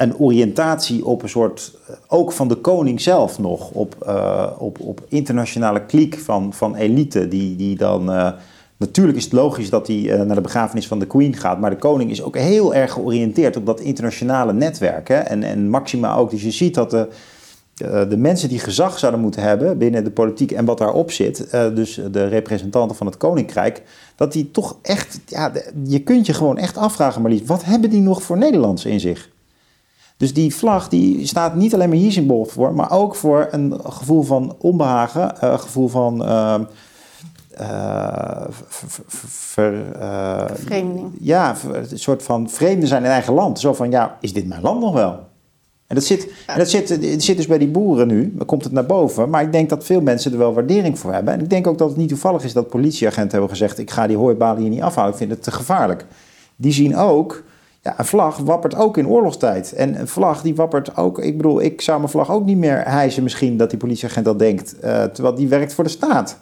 [0.00, 4.80] een oriëntatie op een soort, eh, ook van de koning zelf nog, op, eh, op,
[4.80, 8.32] op internationale kliek van, van elite, die, die dan, eh,
[8.76, 11.76] natuurlijk is het logisch dat hij naar de begrafenis van de queen gaat, maar de
[11.76, 15.08] koning is ook heel erg georiënteerd op dat internationale netwerk.
[15.08, 15.14] Hè?
[15.14, 17.08] En, en Maxima ook, dus je ziet dat de,
[18.08, 22.00] de mensen die gezag zouden moeten hebben binnen de politiek en wat daarop zit, dus
[22.10, 23.82] de representanten van het koninkrijk,
[24.16, 25.52] dat die toch echt, ja,
[25.84, 29.30] je kunt je gewoon echt afvragen, Marlies, wat hebben die nog voor Nederlands in zich?
[30.20, 33.80] Dus die vlag die staat niet alleen maar hier symbool voor, maar ook voor een
[33.84, 36.22] gevoel van onbehagen, een gevoel van.
[36.22, 36.54] Uh,
[37.60, 38.44] uh,
[39.28, 41.12] ver, uh, Vreemdeling.
[41.20, 43.60] Ja, een soort van vreemde zijn in eigen land.
[43.60, 45.10] Zo van, ja, is dit mijn land nog wel?
[45.86, 48.64] En dat zit, en dat zit, het zit dus bij die boeren nu, dan komt
[48.64, 49.30] het naar boven.
[49.30, 51.34] Maar ik denk dat veel mensen er wel waardering voor hebben.
[51.34, 53.78] En ik denk ook dat het niet toevallig is dat politieagenten hebben gezegd...
[53.78, 56.04] ik ga die hooibalen hier niet afhouden, ik vind het te gevaarlijk.
[56.56, 57.42] Die zien ook,
[57.82, 59.72] ja, een vlag wappert ook in oorlogstijd.
[59.72, 62.82] En een vlag die wappert ook, ik bedoel, ik zou mijn vlag ook niet meer
[62.84, 63.56] hijsen misschien...
[63.56, 66.38] dat die politieagent dat denkt, uh, terwijl die werkt voor de staat.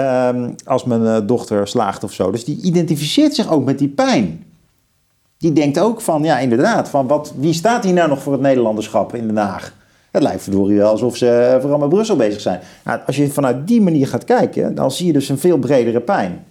[0.00, 2.30] Um, als mijn uh, dochter slaagt of zo.
[2.30, 4.44] Dus die identificeert zich ook met die pijn
[5.38, 8.42] die denkt ook van, ja inderdaad, van wat, wie staat hier nou nog voor het
[8.42, 9.74] Nederlanderschap in Den Haag?
[10.10, 12.60] Het lijkt verdorie wel alsof ze vooral met Brussel bezig zijn.
[12.84, 16.00] Nou, als je vanuit die manier gaat kijken, dan zie je dus een veel bredere
[16.00, 16.44] pijn.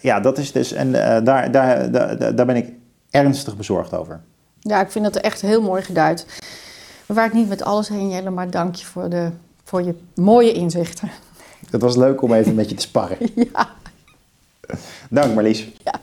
[0.00, 2.72] Ja, dat is dus, en daar, daar, daar, daar ben ik
[3.10, 4.20] ernstig bezorgd over.
[4.60, 6.26] Ja, ik vind dat echt heel mooi geduid.
[7.06, 9.30] We waren niet met alles heen, Jelle, maar dank je voor, de,
[9.64, 11.10] voor je mooie inzichten.
[11.70, 13.18] Het was leuk om even met je te sparren.
[13.52, 13.68] ja.
[15.10, 15.68] Dank Marlies.
[15.84, 15.94] Ja.